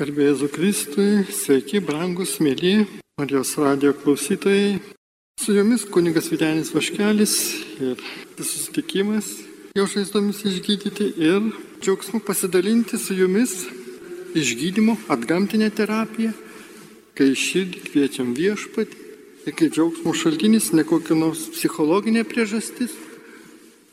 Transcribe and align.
Garbėjai 0.00 0.46
Kristui, 0.48 1.26
sveiki, 1.28 1.76
brangus, 1.84 2.38
mėly 2.40 2.86
Marijos 3.20 3.50
radio 3.60 3.90
klausytojai. 3.92 4.78
Su 5.36 5.52
jumis 5.52 5.82
kunigas 5.84 6.30
Vitenis 6.32 6.70
Vaškelis 6.72 7.34
ir 7.84 8.00
susitikimas 8.38 9.28
jo 9.76 9.84
žaizdomis 9.84 10.40
išgydyti 10.48 11.10
ir 11.20 11.50
džiaugsmu 11.82 12.22
pasidalinti 12.24 12.96
su 12.96 13.12
jumis 13.18 13.66
išgydymo 14.32 14.94
atgamtinę 15.12 15.68
terapiją, 15.68 16.32
kai 17.12 17.34
širdį 17.36 17.82
kviečiam 17.90 18.30
viešpatį 18.38 19.04
ir 19.50 19.58
kai 19.58 19.68
džiaugsmo 19.68 20.14
šaltinis 20.16 20.70
ne 20.72 20.86
kokia 20.88 21.18
nors 21.18 21.44
psichologinė 21.58 22.24
priežastis, 22.24 22.96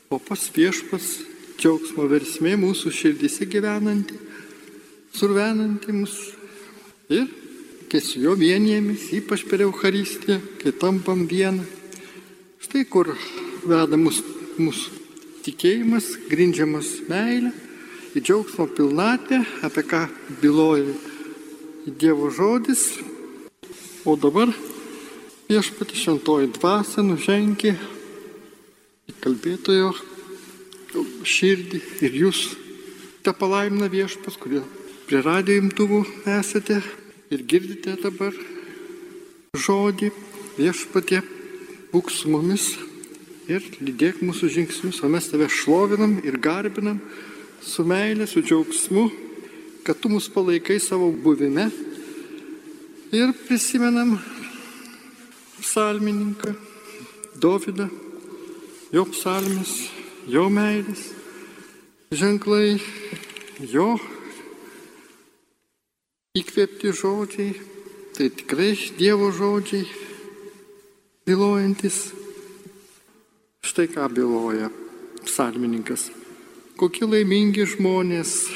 o 0.08 0.16
pas 0.16 0.48
viešpas 0.56 1.18
džiaugsmo 1.60 2.08
versmė 2.08 2.56
mūsų 2.64 2.94
širdise 3.02 3.44
gyvenanti 3.44 4.16
survenanti 5.18 5.92
mus 5.92 6.14
ir 7.10 7.26
kai 7.88 8.00
su 8.04 8.20
juo 8.20 8.36
vienijamės, 8.38 9.08
ypač 9.16 9.42
per 9.48 9.64
Eucharistiją, 9.64 10.38
kai 10.60 10.74
tampam 10.76 11.24
vieną. 11.26 11.64
Štai 12.62 12.84
kur 12.90 13.14
veda 13.64 13.96
mus, 13.96 14.20
mūsų 14.60 14.98
tikėjimas, 15.46 16.10
grindžiamas 16.28 16.90
meilė, 17.08 17.54
į 18.12 18.22
džiaugsmo 18.22 18.68
pilnatę, 18.76 19.40
apie 19.64 19.86
ką 19.88 20.04
byloja 20.42 20.92
Dievo 21.88 22.28
žodis. 22.28 22.98
O 24.04 24.14
dabar 24.20 24.52
viešpati 25.48 25.96
šventoji 25.96 26.52
dvasia 26.58 27.00
nužengia 27.06 27.78
į 29.08 29.14
kalbėtojo 29.24 29.94
širdį 31.24 31.80
ir 32.04 32.18
jūs 32.26 32.42
te 33.24 33.32
palaimina 33.32 33.88
viešpas, 33.88 34.36
kurie 34.36 34.60
prie 35.08 35.22
radio 35.24 35.56
imtuvų 35.62 36.02
esate 36.28 36.82
ir 37.32 37.42
girdite 37.48 37.94
dabar 37.96 38.34
žodį 39.56 40.10
viešpatie, 40.58 41.22
būk 41.88 42.10
su 42.12 42.28
mumis 42.28 42.66
ir 43.48 43.64
lydėk 43.80 44.18
mūsų 44.20 44.50
žingsnius, 44.52 44.98
o 45.00 45.08
mes 45.08 45.30
tave 45.30 45.46
šlovinam 45.48 46.18
ir 46.28 46.36
garbinam 46.44 46.98
su 47.64 47.86
meilė, 47.88 48.26
su 48.28 48.42
džiaugsmu, 48.44 49.06
kad 49.86 49.96
tu 49.96 50.10
mus 50.12 50.28
palaikai 50.28 50.76
savo 50.76 51.08
buvime 51.08 51.70
ir 53.08 53.32
prisimenam 53.46 54.18
psalmininką 55.62 56.52
Dovydą, 57.40 57.88
jo 58.92 59.08
psalmis, 59.14 59.72
jo 60.28 60.48
meilės, 60.52 61.08
ženklai, 62.12 62.76
jo 63.72 63.94
įkvėpti 66.38 66.92
žodžiai, 66.94 67.54
tai 68.14 68.28
tikrai 68.34 68.72
Dievo 68.98 69.30
žodžiai, 69.34 69.86
bylojantis. 71.26 72.12
Štai 73.64 73.88
ką 73.90 74.06
byloja 74.12 74.70
psalmininkas. 75.26 76.08
Kokie 76.78 77.04
laimingi 77.04 77.66
žmonės, 77.68 78.46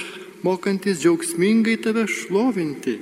mokantis 0.46 1.02
džiaugsmingai 1.02 1.76
tave 1.82 2.06
šlovinti. 2.08 2.98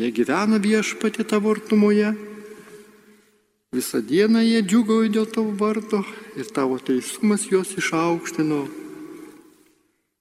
Jie 0.00 0.10
gyvena 0.14 0.60
viešpati 0.60 1.24
tavo 1.28 1.52
artumoje. 1.56 2.12
Visą 3.74 4.00
dieną 4.02 4.42
jie 4.44 4.62
džiugauja 4.66 5.12
dėl 5.14 5.28
tavo 5.30 5.52
vardo 5.56 6.02
ir 6.36 6.48
tavo 6.54 6.78
teisumas 6.78 7.46
juos 7.50 7.74
išaukštino. 7.78 8.62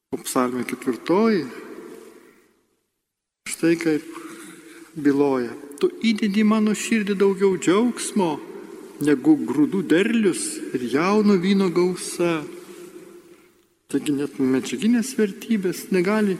O 0.10 0.18
psalmė 0.26 0.66
ketvirtoji 0.70 1.69
Štai 3.50 3.75
kaip 3.81 4.05
byloja. 4.94 5.50
Tu 5.81 5.89
įdedi 6.11 6.44
mano 6.45 6.75
širdį 6.78 7.16
daugiau 7.17 7.55
džiaugsmo 7.58 8.31
negu 9.05 9.36
grūdų 9.47 9.81
derlius 9.89 10.43
ir 10.76 10.83
jauno 10.92 11.37
vyno 11.42 11.70
gausa. 11.73 12.43
Taigi 13.89 14.14
net 14.14 14.38
medžiaginės 14.38 15.15
vertybės 15.17 15.88
negali 15.95 16.36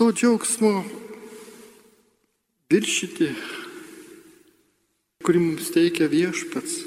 to 0.00 0.08
džiaugsmo 0.14 0.70
viršyti, 2.72 3.28
kurį 5.26 5.42
mums 5.42 5.68
teikia 5.74 6.08
viešpats, 6.08 6.78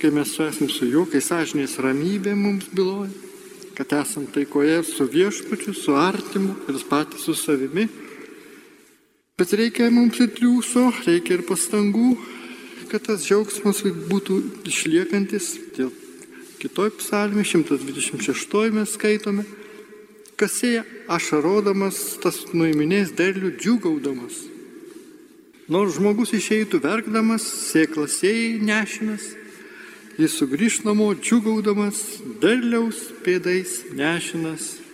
kai 0.00 0.10
mes 0.10 0.32
su 0.34 0.42
esame 0.42 0.72
su 0.72 0.88
juo, 0.90 1.04
kai 1.06 1.22
sąžinės 1.22 1.78
ramybė 1.84 2.34
mums 2.34 2.66
byloja, 2.74 3.12
kad 3.78 3.94
esame 4.00 4.32
taikoje 4.34 4.82
su 4.88 5.06
viešpačiu, 5.12 5.76
su 5.76 5.94
artimu 5.94 6.56
ir 6.66 6.82
patys 6.90 7.28
su 7.28 7.36
savimi. 7.38 7.86
Bet 9.36 9.50
reikia 9.52 9.90
mums 9.92 10.16
ir 10.16 10.30
triūso, 10.32 10.86
reikia 11.04 11.34
ir 11.36 11.42
pastangų, 11.44 12.14
kad 12.88 13.02
tas 13.04 13.26
džiaugsmas 13.26 13.82
būtų 14.08 14.38
išliekantis. 14.64 15.50
Dėl 15.76 15.90
kitoj 16.56 16.94
psalmė, 16.96 17.44
126 17.44 18.72
mes 18.72 18.94
skaitome, 18.96 19.44
kasėja 20.40 20.86
ašarodamas, 21.12 22.16
tas 22.24 22.46
nuiminės 22.56 23.12
derlių 23.18 23.52
džiugaudamas. 23.60 24.40
Nors 25.68 25.98
žmogus 25.98 26.32
išeitų 26.32 26.80
verkdamas, 26.80 27.44
sėklasėjai 27.74 28.56
nešinas, 28.64 29.28
jis 30.16 30.40
sugrįž 30.40 30.80
namo 30.88 31.10
džiugaudamas, 31.12 32.00
derliaus 32.40 33.04
pėdais 33.20 33.82
nešinas. 34.00 34.85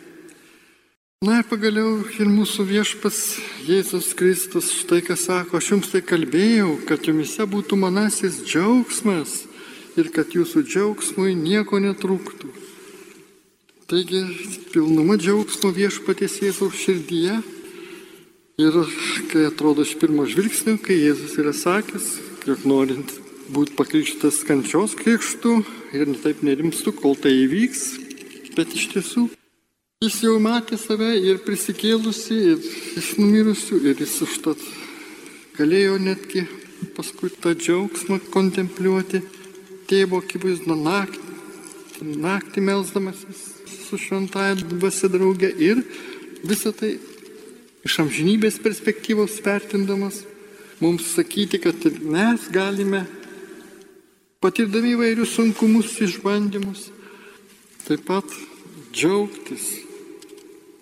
Na 1.23 1.37
ir 1.39 1.45
pagaliau 1.47 2.01
ir 2.19 2.27
mūsų 2.27 2.65
viešpas 2.67 3.17
Jėzus 3.63 4.09
Kristus 4.19 4.73
štai 4.75 5.05
ką 5.07 5.15
sako, 5.15 5.61
aš 5.61 5.69
jums 5.71 5.91
tai 5.93 6.01
kalbėjau, 6.03 6.73
kad 6.89 7.05
jumise 7.07 7.45
būtų 7.47 7.77
manasis 7.79 8.41
džiaugsmas 8.43 9.37
ir 9.95 10.09
kad 10.11 10.33
jūsų 10.35 10.65
džiaugsmui 10.67 11.37
nieko 11.39 11.79
netrūktų. 11.79 12.51
Taigi 13.87 14.23
pilnuma 14.73 15.15
džiaugsmo 15.15 15.71
viešpaties 15.77 16.41
Jėzaus 16.43 16.81
širdyje 16.81 17.37
ir 18.65 18.79
kai 19.31 19.45
atrodo 19.47 19.87
iš 19.87 19.93
pirmo 20.01 20.27
žvilgsnio, 20.27 20.75
kai 20.83 20.97
Jėzus 21.05 21.37
yra 21.39 21.53
sakęs, 21.55 22.17
jog 22.51 22.67
norint 22.67 23.15
būti 23.55 23.79
pakrikštas 23.79 24.41
kančios 24.51 24.99
krikštų 24.99 25.55
ir 25.95 26.11
taip 26.27 26.43
nerimstų, 26.43 26.97
kol 26.99 27.15
tai 27.15 27.37
įvyks, 27.45 27.87
bet 28.59 28.75
iš 28.75 28.89
tiesų 28.97 29.29
Jis 30.03 30.17
jau 30.25 30.33
matė 30.43 30.75
save 30.83 31.13
ir 31.23 31.37
prisikėlusi, 31.45 32.35
ir 32.35 32.65
iš 32.99 33.13
numirusių, 33.21 33.77
ir 33.87 34.01
jis 34.03 34.17
užtat 34.25 34.63
galėjo 35.55 36.01
netgi 36.03 36.43
paskui 36.97 37.29
tą 37.31 37.53
džiaugsmą 37.55 38.17
kontempliuoti 38.35 39.21
tėvo 39.87 40.19
akivaizdu 40.19 40.75
naktį, 40.75 41.21
naktį 42.25 42.65
melzdamasis 42.67 43.45
su 43.85 44.01
šventąją 44.03 44.73
dvasia 44.73 45.07
draugė 45.13 45.53
ir 45.69 45.85
visą 46.43 46.73
tai 46.75 46.97
iš 47.87 48.01
amžinybės 48.03 48.59
perspektyvos 48.65 49.39
vertindamas 49.47 50.25
mums 50.83 51.13
sakyti, 51.15 51.63
kad 51.63 51.79
mes 52.03 52.49
galime, 52.51 53.05
patirdami 54.43 54.97
įvairius 54.97 55.39
sunkumus, 55.39 55.95
išbandymus, 56.03 56.89
taip 57.87 58.03
pat 58.11 58.27
džiaugtis 58.91 59.71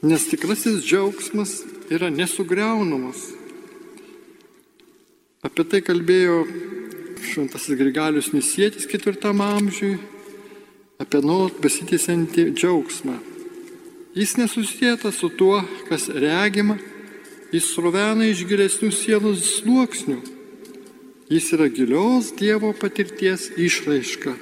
Nes 0.00 0.22
tikrasis 0.24 0.80
džiaugsmas 0.80 1.58
yra 1.92 2.08
nesugriaunamas. 2.08 3.18
Apie 5.44 5.66
tai 5.68 5.82
kalbėjo 5.84 6.38
šventasis 7.20 7.76
Grigalius 7.76 8.30
Nisėtis 8.32 8.88
ketvirtam 8.88 9.42
amžiui, 9.44 9.98
apie 11.00 11.20
nuolat 11.20 11.58
besitėsiantį 11.60 12.46
džiaugsmą. 12.54 13.18
Jis 14.16 14.38
nesusijęta 14.40 15.12
su 15.12 15.28
tuo, 15.36 15.60
kas 15.90 16.08
regima, 16.08 16.78
jis 17.52 17.68
srovena 17.74 18.24
iš 18.24 18.46
gilesnių 18.48 18.88
sielos 18.96 19.44
sluoksnių. 19.58 20.16
Jis 21.28 21.53
yra 21.58 21.68
gilios 21.68 22.32
Dievo 22.41 22.72
patirties 22.72 23.50
išraiška. 23.53 24.32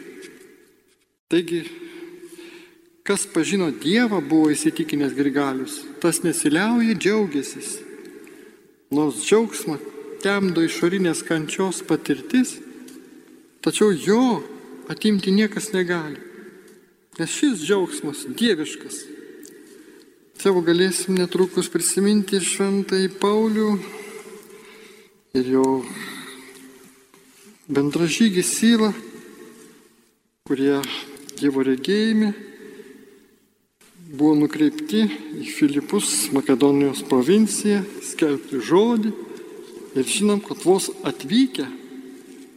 Taigi 1.28 1.66
Kas 3.08 3.22
pažino 3.25 3.70
Dievą, 3.72 4.19
buvo 4.20 4.50
įsitikinęs 4.52 5.14
Grigalius, 5.16 5.78
tas 5.96 6.19
nesiliauja 6.20 6.93
džiaugiasis. 6.93 7.78
Nors 8.93 9.22
džiaugsmą 9.25 9.78
temdo 10.20 10.60
išorinės 10.60 11.22
kančios 11.25 11.78
patirtis, 11.88 12.58
tačiau 13.64 13.94
jo 13.96 14.43
atimti 14.93 15.32
niekas 15.32 15.70
negali. 15.72 16.20
Nes 17.16 17.32
šis 17.32 17.62
džiaugsmas 17.64 18.26
dieviškas. 18.28 18.99
Savo 20.37 20.61
galėsim 20.66 21.16
netrukus 21.16 21.70
prisiminti 21.72 22.43
šventai 22.44 23.06
Paulių 23.08 23.70
ir 25.32 25.49
jo 25.54 25.64
bendražygį 27.72 28.44
Sylą, 28.44 28.93
kurie 30.44 30.76
Dievo 31.40 31.64
regėjimi 31.64 32.48
buvo 34.19 34.35
nukreipti 34.35 35.05
į 35.38 35.47
Filipus, 35.55 36.29
Makedonijos 36.35 37.05
provinciją, 37.06 37.85
skelbti 38.03 38.59
žodį. 38.67 39.12
Ir 39.99 40.06
žinom, 40.06 40.41
kad 40.44 40.62
vos 40.67 40.88
atvykę 41.06 41.67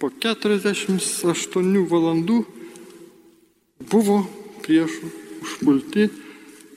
po 0.02 0.10
48 0.10 1.86
valandų 1.92 2.40
buvo 3.92 4.18
priešų 4.66 5.12
užpulti, 5.42 6.10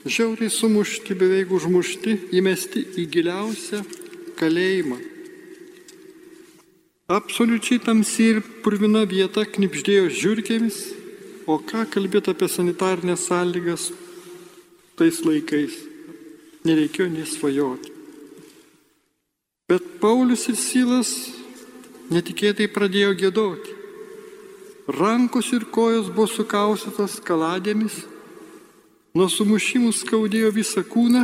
žiauriai 0.04 0.52
sumušti, 0.52 1.16
beveik 1.16 1.52
užmušti, 1.56 2.18
įmesti 2.36 2.84
į 3.00 3.08
giliausią 3.16 3.82
kalėjimą. 4.38 5.00
Absoliučiai 7.14 7.80
tamsi 7.84 8.30
ir 8.32 8.44
purvina 8.64 9.04
vieta 9.08 9.44
knipždėjo 9.44 10.08
žiūrkėmis, 10.20 10.78
o 11.48 11.58
ką 11.60 11.84
kalbėti 11.92 12.32
apie 12.32 12.48
sanitarnės 12.48 13.26
sąlygas 13.28 13.90
tais 14.98 15.20
laikais. 15.26 15.74
Nereikėjo 16.64 17.10
nesvajoti. 17.12 17.92
Bet 19.68 19.84
Paulius 20.00 20.46
ir 20.48 20.56
Silas 20.60 21.10
netikėtai 22.12 22.68
pradėjo 22.72 23.14
gėdoti. 23.20 23.74
Rankos 24.84 25.48
ir 25.56 25.64
kojos 25.72 26.10
buvo 26.12 26.28
sukausytos 26.28 27.16
kaladėmis, 27.24 28.02
nuo 29.16 29.30
sumušimų 29.32 29.94
skaudėjo 29.96 30.50
visą 30.52 30.82
kūną, 30.84 31.22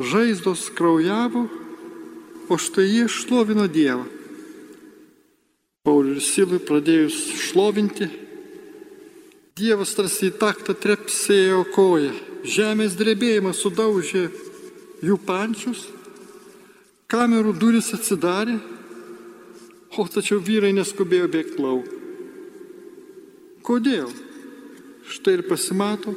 žaizdos 0.00 0.66
kraujavo, 0.76 1.46
o 2.50 2.58
štai 2.60 2.84
jie 2.84 3.06
šlovino 3.08 3.64
Dievą. 3.64 4.04
Pauliui 5.80 6.18
ir 6.18 6.24
Silui 6.24 6.60
pradėjus 6.60 7.16
šlovinti, 7.48 8.10
Dievas 9.60 9.92
tarsi 9.92 10.30
į 10.30 10.36
taktą 10.40 10.72
trepsėjo 10.72 11.66
koją, 11.74 12.14
žemės 12.48 12.94
drebėjimas 12.96 13.58
sudaužė 13.60 14.22
jų 15.04 15.16
pančius, 15.26 15.82
kamerų 17.12 17.52
duris 17.60 17.90
atsidarė, 17.92 18.56
o 20.00 20.06
tačiau 20.08 20.40
vyrai 20.40 20.70
neskubėjo 20.72 21.28
bėgti 21.28 21.60
lauk. 21.60 21.92
Kodėl? 23.66 24.08
Štai 25.10 25.36
ir 25.36 25.44
pasimato 25.44 26.14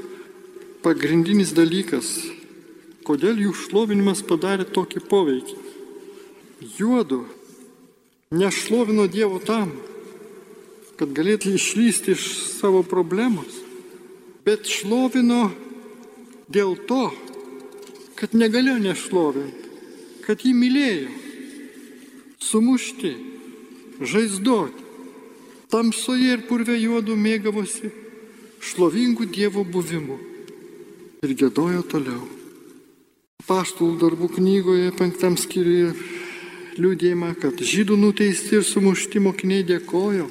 pagrindinis 0.85 1.51
dalykas, 1.57 2.13
kodėl 3.03 3.41
jų 3.43 3.55
šlovinimas 3.65 4.23
padarė 4.23 4.69
tokį 4.71 5.03
poveikį. 5.09 5.57
Juodu 6.77 7.25
nešlovino 8.31 9.09
Dievo 9.11 9.41
tam, 9.43 9.73
kad 10.99 11.13
galėtų 11.15 11.55
išlysti 11.57 12.13
iš 12.13 12.23
savo 12.59 12.83
problemos, 12.85 13.59
bet 14.45 14.69
šlovino 14.69 15.49
dėl 16.51 16.75
to, 16.87 17.09
kad 18.19 18.35
negalėjo 18.37 18.79
nešlovinti, 18.83 19.71
kad 20.23 20.43
jį 20.45 20.53
mylėjo, 20.55 21.09
sumušti, 22.43 23.13
žaizdoti, 24.03 24.83
tamsoje 25.73 26.35
ir 26.35 26.45
purve 26.47 26.75
juodų 26.77 27.17
mėgavosi 27.17 27.89
šlovingų 28.63 29.25
Dievo 29.33 29.63
buvimu 29.65 30.19
ir 31.23 31.33
gėdojo 31.39 31.81
toliau. 31.89 32.21
Paštų 33.43 33.89
darbų 33.99 34.29
knygoje 34.37 34.93
penktam 34.95 35.35
skyriuje 35.39 35.91
liūdėjimą, 36.79 37.33
kad 37.41 37.59
žydų 37.59 37.97
nuteisti 37.99 38.59
ir 38.59 38.63
sumušti 38.67 39.19
mokiniai 39.23 39.65
dėkojo 39.67 40.29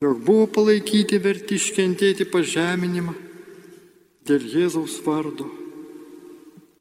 jog 0.00 0.20
buvo 0.20 0.46
palaikyti 0.52 1.18
verti 1.22 1.56
iškentėti 1.56 2.26
pažeminimą 2.28 3.14
dėl 4.26 4.44
Jėzaus 4.44 4.98
vardo. 5.04 5.46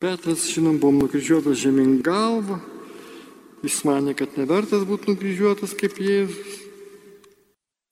Petras, 0.02 0.50
žinom, 0.52 0.78
buvo 0.82 1.06
nukryžiuotas 1.06 1.62
žemyn 1.62 2.02
galvą, 2.04 2.60
jis 3.64 3.80
mane, 3.88 4.14
kad 4.18 4.36
nevertas 4.36 4.84
būti 4.86 5.14
nukryžiuotas 5.14 5.74
kaip 5.80 5.96
Jėzus. 6.02 6.60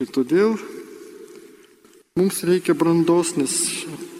Ir 0.03 0.11
todėl 0.11 0.57
mums 2.19 2.43
reikia 2.43 2.75
brandos, 2.75 3.37
nes 3.39 3.55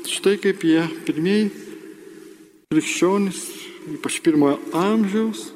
štai 0.08 0.38
kaip 0.42 0.64
jie 0.64 0.86
pirmieji 1.04 1.52
krikščionys, 2.72 3.42
ypač 3.98 4.22
pirmojo 4.24 4.58
amžiaus, 4.74 5.50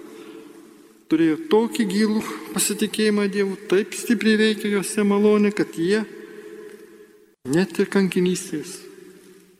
turėjo 1.12 1.38
tokį 1.51 1.86
gilų 1.88 2.21
pasitikėjimą 2.54 3.27
Dievu, 3.31 3.56
taip 3.71 3.95
stipriai 3.95 4.39
veikia 4.39 4.71
juose 4.75 5.06
malonė, 5.07 5.54
kad 5.56 5.71
jie 5.80 6.04
net 7.48 7.80
ir 7.80 7.89
kankinystės 7.92 8.77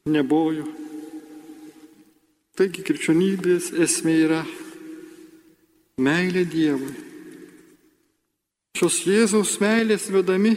nebojo. 0.08 0.68
Taigi 2.58 2.84
krikščionybės 2.84 3.70
esmė 3.86 4.16
yra 4.26 4.42
meilė 6.02 6.44
Dievui. 6.50 6.94
Šios 8.78 9.00
Jėzaus 9.08 9.56
meilės 9.62 10.10
vedami 10.14 10.56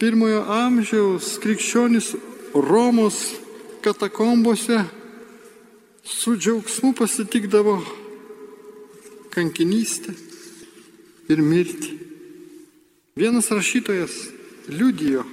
pirmojo 0.00 0.44
amžiaus 0.56 1.36
krikščionis 1.42 2.14
Romos 2.54 3.18
katakombose 3.84 4.80
su 6.08 6.34
džiaugsmu 6.38 6.94
pasitikdavo 6.98 7.76
kankinystę 9.38 10.14
ir 11.30 11.42
mirtį. 11.44 11.94
Vienas 13.18 13.50
rašytojas 13.50 14.14
liudijo, 14.70 15.24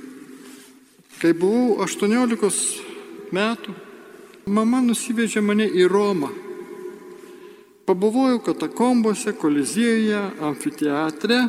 kai 1.21 1.33
buvau 1.37 1.79
18 1.85 3.33
metų, 3.33 3.75
mama 4.45 4.81
nusivežė 4.85 5.41
mane 5.41 5.67
į 5.69 5.87
Romą. 5.89 6.31
Pabuvojau 7.85 8.39
katakombose, 8.41 9.35
kolizėje, 9.37 10.21
amfiteatre. 10.41 11.43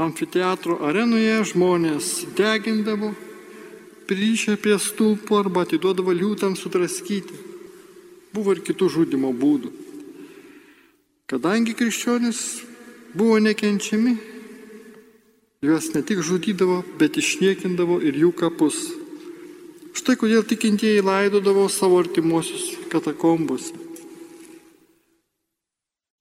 Amfiteatro 0.00 0.78
arenoje 0.88 1.34
žmonės 1.52 2.08
degindavo, 2.38 3.12
pririšę 4.08 4.56
prie 4.56 4.78
stulpų 4.80 5.42
arba 5.42 5.66
atiduodavo 5.66 6.16
liūtams 6.16 6.64
sutraskyti. 6.64 7.36
Buvo 8.32 8.56
ir 8.56 8.64
kitų 8.64 8.88
žudimo 8.96 9.34
būdų. 9.36 9.81
Kadangi 11.32 11.72
krikščionis 11.72 12.38
buvo 13.16 13.38
nekenčiami, 13.40 14.10
juos 15.64 15.86
ne 15.94 16.02
tik 16.04 16.20
žudydavo, 16.20 16.82
bet 17.00 17.16
išniekindavo 17.16 17.96
ir 18.04 18.18
jų 18.20 18.34
kapus. 18.36 18.76
Štai 19.96 20.18
kodėl 20.20 20.44
tikintieji 20.44 21.00
laidodavo 21.00 21.64
savo 21.72 22.02
artimuosius 22.02 22.66
katakombose. 22.92 23.72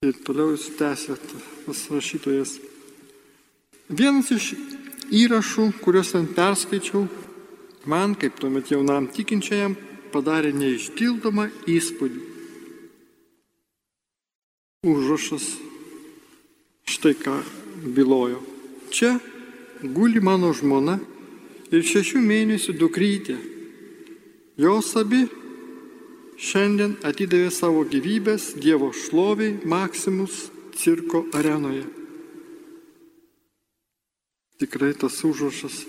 Ir 0.07 0.15
toliau 0.23 0.55
jis 0.55 0.71
tęsė 0.79 1.19
tas 1.27 1.83
rašytojas. 1.91 2.55
Vienas 3.91 4.31
iš 4.31 4.53
įrašų, 5.11 5.73
kuriuos 5.83 6.15
ten 6.15 6.31
perskaičiau, 6.39 7.03
man 7.83 8.15
kaip 8.15 8.39
tuomet 8.39 8.71
jaunam 8.71 9.11
tikinčiajam 9.11 9.75
padarė 10.15 10.55
neišdildomą 10.55 11.51
įspūdį 11.67 12.30
užrašas 14.81 15.43
štai 16.89 17.13
ką 17.13 17.35
bylojo. 17.93 18.41
Čia 18.89 19.19
guli 19.85 20.17
mano 20.17 20.49
žmona 20.57 20.95
ir 21.69 21.85
šešių 21.85 22.17
mėnesių 22.25 22.73
dukrytė. 22.81 23.35
Jos 24.57 24.89
abi 24.97 25.27
šiandien 26.41 26.95
atidavė 27.05 27.51
savo 27.53 27.83
gyvybės 27.85 28.55
Dievo 28.57 28.89
šloviai 28.89 29.61
Maksimus 29.69 30.47
cirko 30.73 31.27
arenoje. 31.37 31.85
Tikrai 34.57 34.95
tas 34.97 35.19
užrašas 35.21 35.83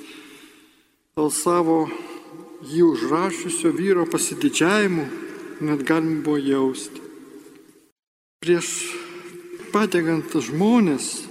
dėl 1.17 1.33
savo 1.33 1.87
jį 2.69 2.85
užrašiusio 2.93 3.73
vyro 3.73 4.05
pasididžiavimu 4.05 5.07
net 5.65 5.81
galim 5.89 6.21
buvo 6.21 6.37
jausti. 6.37 7.02
Prieš 8.43 8.69
padegant 9.71 10.33
žmonės, 10.35 11.29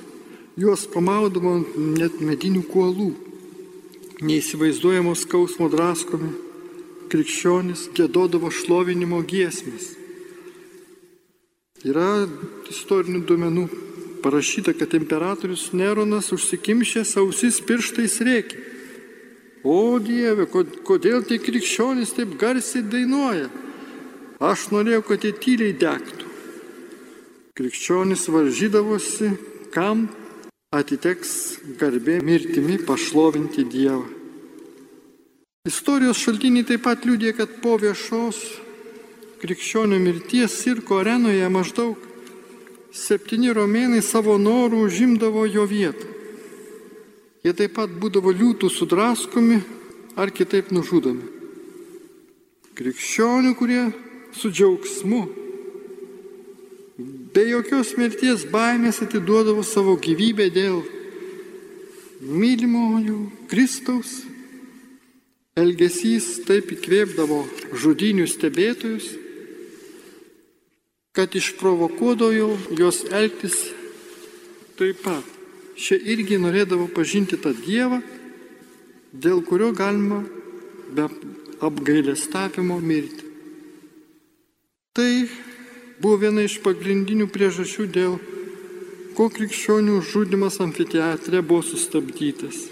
juos 0.55 0.85
pamaudavo 0.87 1.57
net 1.75 2.21
medinių 2.23 2.61
kuolų. 2.71 3.09
Neįsivaizduojamos 4.23 5.25
skausmo 5.25 5.67
draskomi, 5.73 6.29
krikščionis 7.11 7.89
gėdodavo 7.97 8.47
šlovinimo 8.55 9.19
giesmės. 9.27 9.89
Yra 11.83 12.29
istorinių 12.71 13.25
duomenų 13.27 13.67
parašyta, 14.23 14.71
kad 14.79 14.95
imperatorius 14.95 15.67
Neronas 15.75 16.31
užsikimšęs 16.31 17.17
ausis 17.19 17.59
pirštais 17.59 18.19
rėkė. 18.23 18.63
O 19.67 19.99
Dieve, 19.99 20.47
kodėl 20.47 21.27
tie 21.27 21.43
krikščionys 21.43 22.15
taip 22.15 22.39
garsiai 22.39 22.87
dainuoja? 22.87 23.51
Aš 24.39 24.69
norėjau, 24.71 25.09
kad 25.11 25.27
jie 25.27 25.35
tyliai 25.35 25.75
degtų 25.75 26.20
krikščionys 27.61 28.23
varžydavosi, 28.33 29.35
kam 29.69 30.07
atiteks 30.73 31.59
garbė 31.77 32.17
mirtimi 32.25 32.79
pašlovinti 32.81 33.67
Dievą. 33.69 34.07
Istorijos 35.69 36.17
šaltiniai 36.17 36.65
taip 36.65 36.81
pat 36.87 37.05
liūdė, 37.05 37.35
kad 37.37 37.59
po 37.61 37.75
viešos 37.77 38.39
krikščionių 39.43 39.99
mirties 40.01 40.55
sirko 40.63 40.97
arenoje 41.03 41.49
maždaug 41.53 42.07
septyni 42.97 43.53
romėnai 43.53 44.01
savo 44.01 44.39
norų 44.41 44.81
užimdavo 44.87 45.45
jo 45.45 45.67
vietą. 45.69 46.07
Jie 47.45 47.53
taip 47.57 47.77
pat 47.77 47.93
būdavo 47.93 48.33
liūtų 48.33 48.71
sudraskomi 48.73 49.59
ar 50.17 50.33
kitaip 50.33 50.73
nužudomi. 50.73 51.29
Krikščionių, 52.73 53.53
kurie 53.59 53.85
su 54.33 54.49
džiaugsmu, 54.49 55.21
be 57.33 57.45
jokios 57.47 57.93
mirties 57.99 58.43
baimės 58.51 59.01
atiduodavo 59.05 59.63
savo 59.63 59.95
gyvybę 59.99 60.49
dėl 60.53 60.81
mylimojų 62.21 63.19
Kristaus, 63.49 64.21
elgesys 65.57 66.41
taip 66.47 66.71
įkvėpdavo 66.75 67.41
žudinių 67.81 68.27
stebėtojus, 68.29 69.09
kad 71.15 71.33
išprovokuodavo 71.35 72.75
juos 72.77 73.03
elgtis 73.11 73.57
taip 74.79 75.01
pat. 75.03 75.27
Šie 75.81 75.97
irgi 76.13 76.37
norėdavo 76.37 76.87
pažinti 76.93 77.39
tą 77.41 77.55
Dievą, 77.57 78.01
dėl 79.11 79.41
kurio 79.47 79.71
galima 79.73 80.21
be 80.93 81.07
apgailestavimo 81.63 82.77
mirti. 82.83 83.25
Tai 84.93 85.11
buvo 86.01 86.17
viena 86.25 86.41
iš 86.45 86.57
pagrindinių 86.65 87.27
priežasčių, 87.29 87.87
dėl 87.93 88.17
ko 89.15 89.27
krikščionių 89.29 89.99
žudimas 90.07 90.57
amfiteatre 90.63 91.41
buvo 91.45 91.61
sustabdytas. 91.65 92.63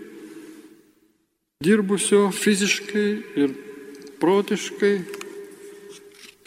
dirbusio 1.65 2.31
fiziškai 2.31 3.23
ir 3.43 3.51
protiškai 4.21 4.95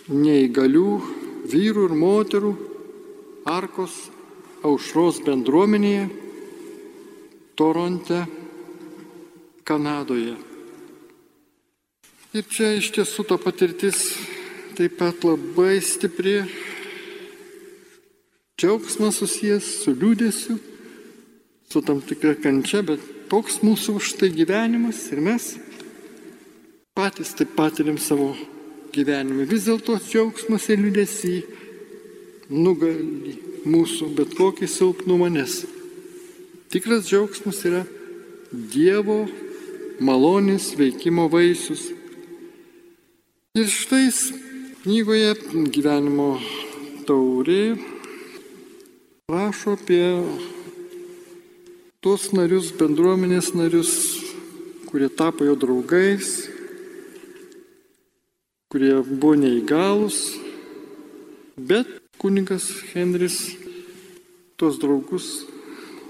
neįgalių 0.09 1.01
vyrų 1.49 1.85
ir 1.89 1.93
moterų 1.97 2.51
Arkos 3.49 3.93
aušros 4.63 5.19
bendruomenėje 5.25 6.09
Toronte, 7.59 8.19
Kanadoje. 9.67 10.35
Ir 12.37 12.43
čia 12.45 12.77
iš 12.77 12.87
tiesų 12.95 13.25
ta 13.27 13.35
patirtis 13.41 13.97
taip 14.79 14.93
pat 14.95 15.25
labai 15.27 15.81
stipri, 15.83 16.37
džiaugsmas 18.55 19.17
susijęs 19.19 19.65
su 19.81 19.91
liūdėsiu, 19.91 20.55
su 21.67 21.81
tam 21.83 21.99
tikra 21.99 22.31
kančia, 22.39 22.79
bet 22.87 23.03
toks 23.27 23.59
mūsų 23.59 23.97
už 23.99 24.13
tai 24.21 24.29
gyvenimas 24.31 25.01
ir 25.11 25.19
mes 25.25 25.49
patys 26.95 27.35
taip 27.35 27.51
patiriam 27.59 27.99
savo 27.99 28.29
gyvenime. 28.95 29.43
Vis 29.51 29.67
dėlto 29.67 29.99
džiaugsmas 29.99 30.71
ir 30.71 30.79
liūdėsi 30.85 31.35
nugali 32.47 33.35
mūsų 33.67 34.13
bet 34.15 34.31
kokį 34.39 34.69
silpnumą, 34.71 35.27
nes 35.27 35.65
tikras 36.71 37.11
džiaugsmas 37.11 37.65
yra 37.67 37.83
Dievo 38.49 39.25
malonės 39.99 40.71
veikimo 40.79 41.27
vaisius. 41.29 41.89
Ir 43.59 43.67
štai 43.67 44.07
knygoje 44.79 45.33
gyvenimo 45.75 46.37
taurė 47.03 47.75
rašo 49.27 49.73
apie 49.75 50.05
tuos 51.99 52.29
narius, 52.31 52.69
bendruomenės 52.79 53.51
narius, 53.59 53.91
kurie 54.87 55.09
tapo 55.11 55.43
jo 55.43 55.57
draugais, 55.59 56.31
kurie 58.71 58.95
buvo 59.03 59.35
neįgalus, 59.43 60.21
bet 61.59 61.91
kunigas 62.21 62.71
Henris 62.93 63.41
tuos 64.55 64.79
draugus 64.79 65.27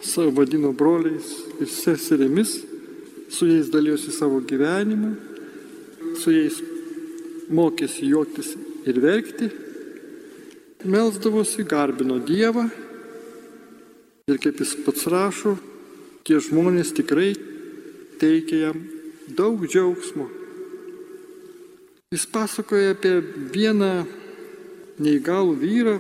savo 0.06 0.30
vadino 0.44 0.76
broliais 0.78 1.40
ir 1.58 1.74
seserėmis, 1.74 2.60
su 3.34 3.50
jais 3.50 3.74
dalyjosi 3.74 4.14
savo 4.14 4.44
gyvenimą, 4.46 5.16
su 6.22 6.38
jais 6.38 6.62
mokėsi 7.50 8.10
juoktis 8.10 8.54
ir 8.88 9.00
verkti, 9.04 9.50
melsdavosi, 10.86 11.66
garbino 11.68 12.20
Dievą 12.24 12.70
ir 14.30 14.42
kaip 14.42 14.62
jis 14.62 14.76
pats 14.86 15.08
rašo, 15.12 15.58
tie 16.24 16.40
žmonės 16.40 16.94
tikrai 16.96 17.34
teikia 18.22 18.70
jam 18.70 18.84
daug 19.34 19.66
džiaugsmo 19.66 20.30
Jis 22.10 22.24
pasakoja 22.26 22.96
apie 22.96 23.20
vieną 23.54 23.90
neįgalų 24.98 25.52
vyrą, 25.62 25.92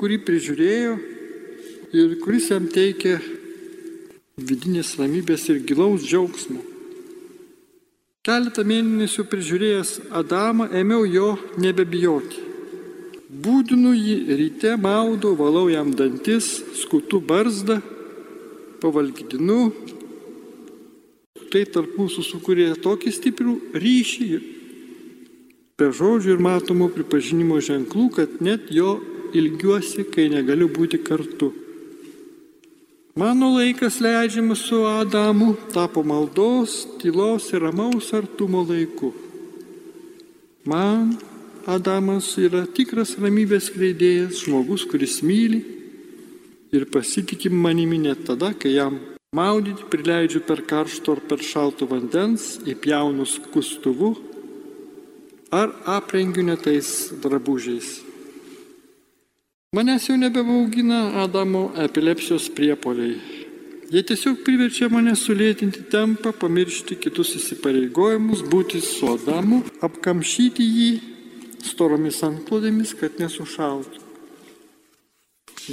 kurį 0.00 0.16
prižiūrėjo 0.24 0.94
ir 2.00 2.14
kuris 2.22 2.46
jam 2.48 2.64
teikė 2.72 3.18
vidinės 4.40 4.94
ramybės 4.96 5.44
ir 5.52 5.60
gilaus 5.68 6.06
džiaugsmo. 6.08 6.62
Keletą 8.20 8.66
mėnesių 8.68 9.22
prižiūrėjęs 9.32 9.90
Adamą 10.12 10.66
ėmiau 10.76 11.06
jo 11.08 11.28
nebebijoti. 11.56 12.42
Būdinu 13.32 13.94
jį 13.96 14.36
ryte 14.36 14.74
maudo, 14.76 15.30
valau 15.38 15.70
jam 15.72 15.94
dantis, 15.96 16.50
skutu 16.82 17.22
barzdą, 17.24 17.78
pavalgydinu. 18.82 19.70
Tai 21.48 21.64
tarp 21.72 21.96
mūsų 21.96 22.26
sukūrė 22.26 22.68
tokį 22.84 23.14
stiprų 23.16 23.56
ryšį 23.86 24.28
be 25.80 25.88
žodžių 25.88 26.36
ir 26.36 26.44
matomų 26.44 26.90
pripažinimo 26.98 27.56
ženklų, 27.64 28.10
kad 28.18 28.36
net 28.44 28.68
jo 28.68 28.98
ilgiuosi, 29.32 30.04
kai 30.12 30.28
negaliu 30.28 30.68
būti 30.68 31.00
kartu. 31.00 31.54
Mano 33.16 33.58
laikas 33.58 34.00
leidžiamas 34.00 34.58
su 34.58 34.84
Adamu 34.86 35.56
tapo 35.74 36.02
maldos, 36.02 36.86
tylos 37.02 37.50
ir 37.52 37.62
ramaus 37.62 38.12
artumo 38.14 38.62
laiku. 38.62 39.10
Man 40.64 41.18
Adamas 41.66 42.36
yra 42.38 42.62
tikras 42.70 43.16
ramybės 43.18 43.66
kleidėjas, 43.74 44.44
žmogus, 44.44 44.86
kuris 44.86 45.18
myli 45.26 45.58
ir 46.70 46.86
pasitikim 46.86 47.50
manimi 47.52 47.98
net 47.98 48.22
tada, 48.28 48.52
kai 48.54 48.76
jam 48.76 49.00
maudyti 49.34 49.88
prileidžiu 49.90 50.44
per 50.46 50.62
karšto 50.62 51.18
ar 51.18 51.20
per 51.26 51.42
šalto 51.42 51.90
vandens, 51.90 52.60
įpjaunus 52.62 53.40
kustuvu 53.50 54.14
ar 55.50 55.74
aprengiu 55.98 56.46
netais 56.46 57.10
drabužiais. 57.18 58.09
Manęs 59.76 60.08
jau 60.08 60.16
nebebaugina 60.16 61.22
Adamo 61.22 61.70
epilepsijos 61.78 62.48
priepoliai. 62.50 63.20
Jie 63.94 64.00
tiesiog 64.02 64.40
priverčia 64.42 64.88
mane 64.90 65.12
sulėtinti 65.14 65.84
tempą, 65.92 66.32
pamiršti 66.34 66.96
kitus 66.98 67.36
įsipareigojimus, 67.38 68.42
būti 68.50 68.80
su 68.82 69.12
Adamu, 69.12 69.60
apkamšyti 69.86 70.66
jį 70.66 70.88
storomis 71.68 72.18
antklodėmis, 72.26 72.96
kad 72.98 73.22
nesušaltų. 73.22 74.02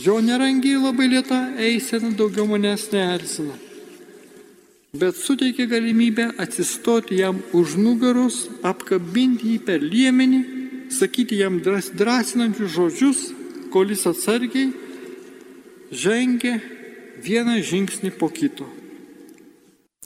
Jo 0.06 0.20
nerangiai 0.22 0.78
labai 0.78 1.08
lieta 1.16 1.40
eisena 1.58 2.14
daugiau 2.14 2.46
manęs 2.52 2.92
neerzina 2.94 3.58
bet 4.98 5.18
suteikė 5.18 5.66
galimybę 5.74 6.30
atsistoti 6.42 7.18
jam 7.20 7.42
už 7.54 7.76
nugaros, 7.82 8.38
apkabinti 8.62 9.56
jį 9.56 9.58
per 9.66 9.82
liemenį, 9.82 10.40
sakyti 10.94 11.42
jam 11.42 11.60
drąsinančius 11.66 12.72
žodžius, 12.78 13.22
kol 13.78 13.92
jis 13.94 14.08
atsargiai 14.10 14.72
žengia 15.94 16.56
vieną 17.22 17.60
žingsnį 17.62 18.10
po 18.18 18.26
kito. 18.34 18.66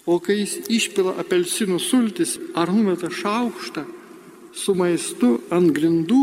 O 0.03 0.17
kai 0.19 0.41
jis 0.41 0.57
išpila 0.67 1.13
apelsinų 1.21 1.77
sultis 1.79 2.33
ar 2.51 2.67
numeta 2.75 3.07
šaukštą 3.07 3.85
su 4.51 4.75
maistu 4.75 5.37
ant 5.55 5.71
grindų, 5.71 6.19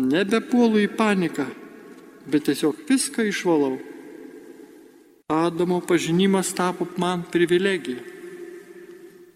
nebepuolu 0.00 0.80
į 0.86 0.88
paniką, 0.96 1.44
bet 2.24 2.48
tiesiog 2.48 2.80
viską 2.88 3.26
išvalau 3.28 3.76
Adamo 5.28 5.82
pažinimas 5.84 6.54
tapo 6.56 6.86
man 6.96 7.20
privilegija. 7.28 8.00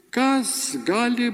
Kas 0.09 0.73
gali 0.89 1.29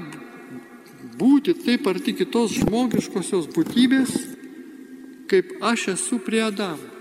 būti 1.21 1.54
taip 1.62 1.87
arti 1.87 2.16
kitos 2.18 2.57
žmogiškosios 2.59 3.47
būtybės, 3.54 4.16
kaip 5.28 5.58
aš 5.62 5.88
esu 5.94 6.18
prie 6.25 6.42
Adamo? 6.42 6.97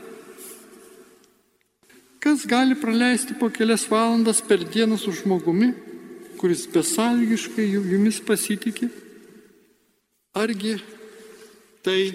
Kas 2.20 2.46
gali 2.46 2.76
praleisti 2.76 3.38
po 3.40 3.50
kelias 3.50 3.86
valandas 3.90 4.42
per 4.42 4.64
dieną 4.66 4.98
su 5.00 5.14
žmogumi, 5.16 5.72
kuris 6.38 6.66
besalgiškai 6.74 7.66
jumis 7.72 8.20
pasitikė? 8.20 8.90
Argi 10.36 10.76
tai 11.86 12.12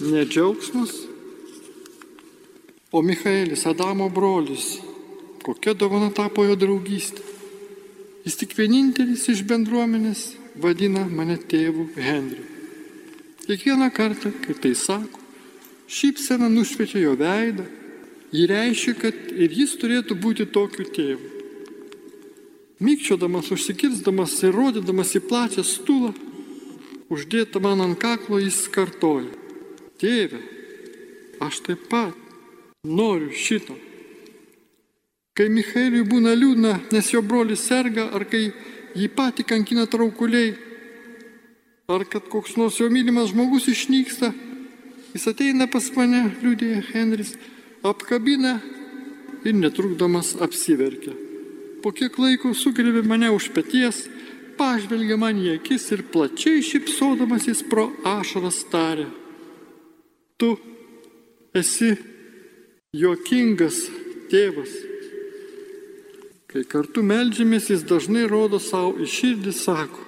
nedžiaugsmas? 0.00 0.94
O 2.94 3.02
Michaelis, 3.02 3.66
Adamo 3.66 4.08
brolis, 4.10 4.78
kokia 5.42 5.74
dovana 5.74 6.10
tapo 6.14 6.44
jo 6.46 6.58
draugystė? 6.58 7.22
Jis 8.24 8.38
tik 8.40 8.54
vienintelis 8.56 9.26
iš 9.28 9.42
bendruomenės 9.44 10.20
vadina 10.56 11.02
mane 11.04 11.36
tėvu 11.36 11.90
Henriu. 12.00 12.46
Kiekvieną 13.44 13.90
kartą, 13.92 14.30
kai 14.40 14.54
tai 14.56 14.72
sako, 14.78 15.23
šypsena 15.90 16.48
nušviečia 16.52 17.02
jo 17.04 17.14
veidą, 17.18 17.66
jį 18.34 18.48
reiškia, 18.50 18.94
kad 18.98 19.14
ir 19.32 19.54
jis 19.54 19.76
turėtų 19.80 20.16
būti 20.18 20.46
tokiu 20.50 20.86
tėvu. 20.88 21.30
Mykčiodamas, 22.84 23.52
užsikirsdamas 23.54 24.34
ir 24.42 24.54
rodydamas 24.56 25.14
į 25.14 25.22
plačią 25.28 25.62
stulą, 25.64 26.10
uždėtą 27.12 27.62
man 27.62 27.84
ant 27.84 27.98
kaklo 28.00 28.40
jis 28.42 28.64
kartoja. 28.72 29.30
Tėve, 30.00 30.40
aš 31.44 31.62
taip 31.64 31.86
pat 31.88 32.16
noriu 32.84 33.30
šito. 33.30 33.76
Kai 35.34 35.48
Michaeliui 35.50 36.04
būna 36.06 36.34
liūdna, 36.34 36.74
nes 36.94 37.08
jo 37.10 37.22
brolis 37.22 37.62
serga, 37.66 38.08
ar 38.14 38.26
kai 38.30 38.48
jį 38.94 39.08
patį 39.14 39.46
kankina 39.48 39.86
traukuliai, 39.90 40.52
ar 41.90 42.04
kad 42.10 42.28
koks 42.30 42.54
nors 42.58 42.78
jo 42.78 42.86
mylimas 42.90 43.32
žmogus 43.32 43.66
išnyksta, 43.70 44.30
jis 45.14 45.26
ateina 45.30 45.68
pas 45.70 45.86
mane, 45.96 46.26
liūdė 46.42 46.82
Henris, 46.90 47.34
apkabina 47.86 48.58
ir 49.44 49.54
netrukdamas 49.54 50.34
apsiverkia. 50.42 51.14
Po 51.84 51.92
kiek 51.92 52.16
laiko 52.18 52.54
sugrėbė 52.56 53.04
mane 53.06 53.28
už 53.30 53.50
pėties, 53.54 54.06
pažvelgia 54.58 55.18
man 55.20 55.38
į 55.40 55.58
akis 55.58 55.90
ir 55.94 56.04
plačiai 56.10 56.62
šipsodamas 56.64 57.46
jis 57.50 57.62
pro 57.68 57.90
ašaras 58.08 58.62
tarė. 58.72 59.06
Tu 60.40 60.54
esi 61.54 61.92
juokingas 62.94 63.84
tėvas. 64.32 64.72
Kai 66.50 66.62
kartu 66.70 67.02
melžiamės, 67.02 67.70
jis 67.70 67.82
dažnai 67.86 68.28
rodo 68.30 68.60
savo 68.62 68.94
į 69.02 69.08
širdį, 69.10 69.52
sako, 69.58 70.02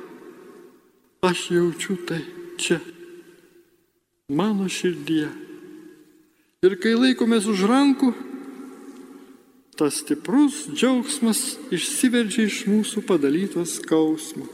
aš 1.27 1.49
jaučiu 1.51 1.97
tai 2.07 2.21
čia, 2.63 2.79
mano 4.29 4.69
širdyje. 4.69 5.31
Ir 6.67 6.77
kai 6.83 6.95
laikomės 6.99 7.47
už 7.47 7.63
rankų, 7.71 8.13
tas 9.79 10.01
stiprus 10.03 10.65
džiaugsmas 10.73 11.41
išsiveržia 11.71 12.47
iš 12.49 12.63
mūsų 12.71 13.05
padalytos 13.07 13.77
skausmo. 13.79 14.47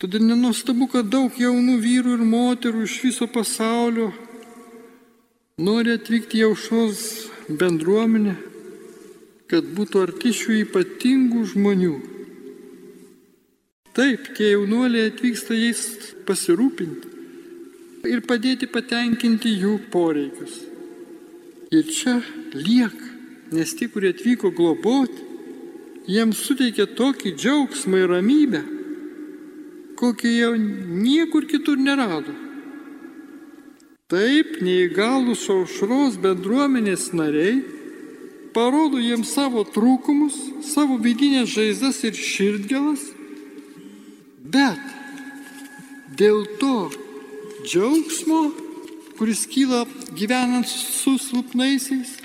Todėl 0.00 0.24
nenustabu, 0.24 0.88
kad 0.88 1.10
daug 1.12 1.34
jaunų 1.36 1.76
vyrų 1.82 2.14
ir 2.16 2.22
moterų 2.24 2.86
iš 2.86 2.94
viso 3.04 3.28
pasaulio 3.28 4.08
nori 5.60 5.92
atvykti 5.98 6.40
į 6.40 6.46
aušos 6.48 7.02
bendruomenę 7.52 8.38
kad 9.50 9.66
būtų 9.74 10.04
arti 10.06 10.30
šių 10.30 10.56
ypatingų 10.64 11.44
žmonių. 11.52 11.94
Taip, 13.98 14.28
tie 14.38 14.52
jaunuoliai 14.52 15.10
atvyksta 15.10 15.56
jais 15.58 15.82
pasirūpinti 16.28 17.19
ir 18.08 18.22
padėti 18.26 18.68
patenkinti 18.70 19.52
jų 19.60 19.76
poreikius. 19.92 20.60
Ir 21.70 21.86
čia 21.86 22.18
lieka, 22.54 23.08
nes 23.54 23.74
tie, 23.78 23.88
kurie 23.90 24.10
atvyko 24.14 24.50
globoti, 24.54 25.26
jiems 26.10 26.40
suteikia 26.42 26.88
tokį 26.98 27.34
džiaugsmą 27.38 28.00
ir 28.02 28.14
ramybę, 28.14 28.62
kokį 30.00 30.32
jau 30.34 30.54
niekur 30.56 31.46
kitur 31.50 31.78
nerado. 31.78 32.32
Taip, 34.10 34.56
neįgalus 34.64 35.44
aušros 35.52 36.16
bendruomenės 36.18 37.12
nariai 37.14 37.60
parodo 38.54 38.98
jiems 38.98 39.30
savo 39.36 39.62
trūkumus, 39.62 40.34
savo 40.66 40.96
vidinės 40.98 41.52
žaizdas 41.52 42.00
ir 42.08 42.18
širdgelas, 42.18 43.04
bet 44.42 44.82
dėl 46.18 46.42
to 46.58 46.90
džiaugsmo, 47.64 48.40
kuris 49.18 49.46
kyla 49.50 49.84
gyvenant 50.16 50.66
su 50.66 51.16
silpnaisiais, 51.18 52.16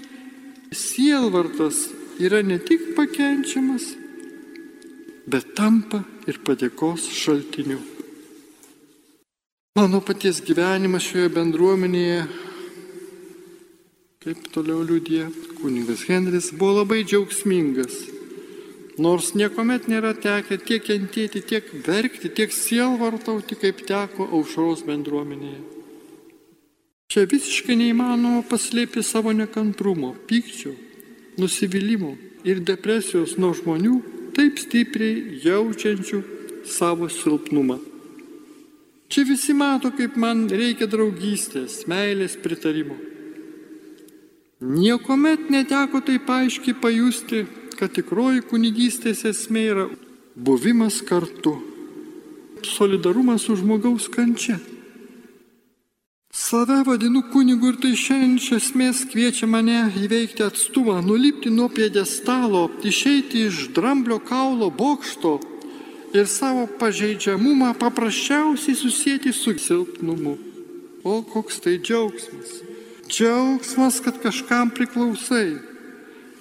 sielvartas 0.71 1.89
yra 2.19 2.41
ne 2.43 2.57
tik 2.59 2.93
pakenčiamas, 2.95 3.91
bet 5.27 5.53
tampa 5.57 6.03
ir 6.27 6.39
padėkos 6.45 7.09
šaltiniu. 7.11 7.81
Mano 9.75 9.99
paties 9.99 10.39
gyvenimas 10.45 11.03
šioje 11.03 11.29
bendruomenėje 11.35 12.19
Kaip 14.25 14.47
toliau 14.49 14.79
liūdė, 14.81 15.27
kuningas 15.59 16.07
Henris 16.09 16.47
buvo 16.57 16.79
labai 16.79 17.03
džiaugsmingas. 17.05 17.93
Nors 18.95 19.33
niekuomet 19.35 19.89
nėra 19.91 20.13
tekę 20.15 20.55
tiek 20.63 20.83
kentėti, 20.85 21.41
tiek 21.43 21.67
verkti, 21.83 22.29
tiek 22.31 22.53
sielvartauti, 22.55 23.57
kaip 23.59 23.81
teko 23.87 24.29
aušros 24.37 24.85
bendruomenėje. 24.87 25.59
Čia 27.11 27.25
visiškai 27.27 27.75
neįmanoma 27.79 28.45
paslėpti 28.47 29.03
savo 29.03 29.33
nekantrumo, 29.35 30.13
pykčio, 30.29 30.71
nusivylimų 31.39 32.13
ir 32.47 32.63
depresijos 32.63 33.35
nuo 33.41 33.51
žmonių, 33.57 33.97
taip 34.35 34.61
stipriai 34.63 35.41
jaučiančių 35.43 36.21
savo 36.65 37.09
silpnumą. 37.11 37.77
Čia 39.11 39.25
visi 39.27 39.53
mato, 39.53 39.91
kaip 39.93 40.15
man 40.17 40.47
reikia 40.49 40.87
draugystės, 40.89 41.83
meilės, 41.91 42.39
pritarimo. 42.41 42.95
Niekuomet 44.65 45.51
neteko 45.53 46.01
taip 46.01 46.31
aiškiai 46.31 46.73
pajusti, 46.81 47.43
kad 47.79 47.93
tikroji 47.95 48.43
kunigystės 48.49 49.25
esmė 49.29 49.63
yra 49.71 49.85
buvimas 50.35 51.01
kartu, 51.05 51.55
solidarumas 52.63 53.45
su 53.47 53.55
žmogaus 53.59 54.07
kančia. 54.11 54.57
Save 56.35 56.83
vadinu 56.83 57.21
kunigu 57.31 57.69
ir 57.71 57.77
tai 57.79 57.93
šiandien 57.95 58.33
iš 58.35 58.47
esmės 58.57 59.03
kviečia 59.07 59.47
mane 59.47 59.85
įveikti 60.01 60.43
atstumą, 60.43 60.97
nulipti 61.05 61.49
nuo 61.49 61.69
piedestalo, 61.71 62.65
išeiti 62.83 63.45
iš 63.47 63.69
dramblio 63.77 64.19
kaulo 64.19 64.67
bokšto 64.67 65.37
ir 66.13 66.27
savo 66.27 66.67
pažeidžiamumą 66.79 67.71
paprasčiausiai 67.79 68.75
susijęti 68.75 69.31
su 69.33 69.55
silpnumu. 69.59 70.35
O 71.03 71.21
koks 71.21 71.61
tai 71.63 71.77
džiaugsmas. 71.79 72.59
Džiaugsmas, 73.07 74.01
kad 74.03 74.19
kažkam 74.19 74.69
priklausai, 74.75 75.74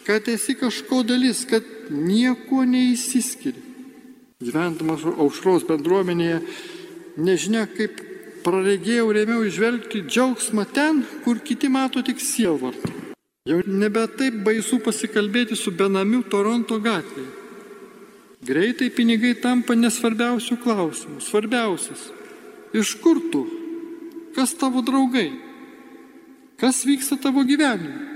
kad 0.06 0.28
esi 0.28 0.54
kažko 0.54 1.02
dalis, 1.02 1.44
kad 1.48 1.64
nieko 1.90 2.64
neįsiskiri. 2.68 3.60
Gyventamas 4.44 5.04
aušros 5.04 5.64
bendruomenėje, 5.68 6.40
nežinia 7.16 7.64
kaip 7.70 8.00
praregėjau, 8.44 9.08
rėmiau 9.16 9.46
išvelgti 9.48 10.04
džiaugsmą 10.04 10.66
ten, 10.76 11.02
kur 11.24 11.40
kiti 11.40 11.70
mato 11.72 12.02
tik 12.04 12.20
sielvartą. 12.20 12.92
Jau 13.48 13.60
nebe 13.68 14.04
taip 14.18 14.38
baisu 14.44 14.78
pasikalbėti 14.84 15.56
su 15.56 15.72
benamiu 15.72 16.22
Toronto 16.28 16.78
gatvėje. 16.80 17.28
Greitai 18.44 18.90
pinigai 18.92 19.32
tampa 19.40 19.76
nesvarbiausių 19.76 20.58
klausimų. 20.60 21.20
Svarbiausias. 21.24 22.10
Iš 22.76 22.96
kur 23.00 23.20
tu? 23.32 23.44
Kas 24.36 24.52
tavo 24.60 24.82
draugai? 24.84 25.30
Kas 26.60 26.82
vyksta 26.84 27.16
tavo 27.20 27.44
gyvenime? 27.48 28.13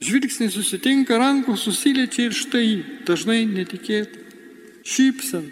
Žvilgsniai 0.00 0.52
susitinka, 0.52 1.16
rankos 1.16 1.64
susiliečia 1.64 2.28
ir 2.28 2.36
štai 2.36 2.68
dažnai 3.08 3.46
netikėtai. 3.48 4.24
Šypsen, 4.86 5.46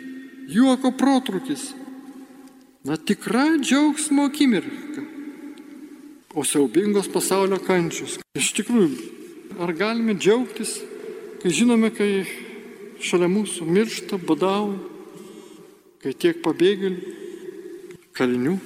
juoko 0.52 0.92
protrukis. 0.94 1.72
Na 2.84 2.98
tikra 3.00 3.56
džiaugsmo 3.56 4.28
akimirka. 4.28 5.02
O 6.34 6.44
siaubingos 6.44 7.08
pasaulio 7.08 7.56
kančius. 7.62 8.18
Iš 8.36 8.50
tikrųjų, 8.58 8.90
ar 9.64 9.72
galime 9.78 10.18
džiaugtis, 10.18 10.76
kai 11.40 11.54
žinome, 11.54 11.88
kai 11.94 12.26
šalia 13.00 13.30
mūsų 13.30 13.64
miršta, 13.70 14.20
badauja, 14.20 14.76
kai 16.04 16.12
tiek 16.12 16.44
pabėgėlių, 16.44 17.16
kalinių, 18.12 18.58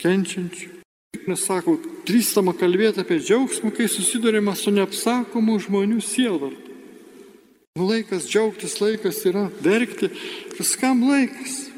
kenčiančių. 0.00 0.77
Nes 1.16 1.40
sako, 1.40 1.78
drįstama 2.04 2.52
kalbėti 2.56 3.00
apie 3.00 3.16
džiaugsmą, 3.22 3.70
kai 3.72 3.86
susidurima 3.88 4.52
su 4.56 4.72
neapsakomu 4.76 5.54
žmonių 5.64 6.02
sielvartu. 6.04 6.74
Nu 7.78 7.86
laikas 7.88 8.26
džiaugtis, 8.28 8.74
laikas 8.82 9.22
yra 9.30 9.46
verkti, 9.64 10.10
viskam 10.58 11.00
laikas. 11.08 11.70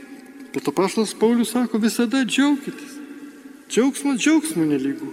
Bet 0.51 0.67
apaštalas 0.67 1.15
Paulius 1.15 1.55
sako, 1.55 1.79
visada 1.79 2.25
džiaukitės. 2.27 2.99
Džiaugsmas 3.71 4.19
džiaugsmo 4.19 4.67
nelygų. 4.67 5.13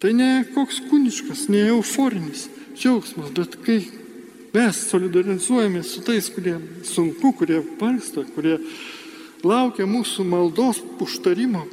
Tai 0.00 0.12
ne 0.16 0.30
koks 0.52 0.82
kūniškas, 0.90 1.48
ne 1.48 1.66
euforinis 1.72 2.50
džiaugsmas, 2.76 3.32
bet 3.36 3.56
kai 3.64 3.80
mes 4.52 4.84
solidarizuojamės 4.92 5.96
su 5.96 6.04
tais, 6.04 6.28
kurie 6.34 6.58
sunku, 6.84 7.32
kurie 7.38 7.62
varsta, 7.80 8.28
kurie 8.36 8.58
laukia 9.44 9.88
mūsų 9.88 10.24
maldos 10.28 10.82
užtarimo, 11.00 11.64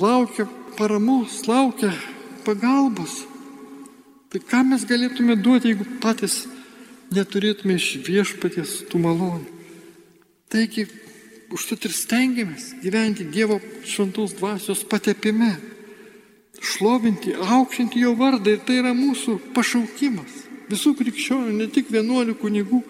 laukia 0.00 0.46
paramos, 0.76 1.46
laukia 1.46 1.92
pagalbos. 2.44 3.24
Tai 4.30 4.40
ką 4.42 4.62
mes 4.66 4.84
galėtume 4.84 5.36
duoti, 5.38 5.72
jeigu 5.72 5.86
patys 6.02 6.44
neturėtume 7.14 7.76
iš 7.78 7.92
viešpaties 8.06 8.82
tų 8.90 9.00
malonių. 9.04 9.46
Taigi, 10.52 10.86
užtat 11.54 11.86
ir 11.86 11.94
stengiamės 11.94 12.72
gyventi 12.82 13.26
Dievo 13.30 13.58
šventos 13.86 14.34
dvasios 14.38 14.84
patepime, 14.86 15.54
šlovinti, 16.60 17.34
aukštinti 17.34 18.02
jo 18.02 18.14
vardą 18.18 18.56
ir 18.56 18.62
tai 18.66 18.80
yra 18.82 18.92
mūsų 18.96 19.38
pašaukimas. 19.54 20.44
Visų 20.66 20.96
krikščionių, 20.98 21.52
ne 21.54 21.68
tik 21.70 21.92
vienuolių 21.94 22.34
kunigų. 22.40 22.82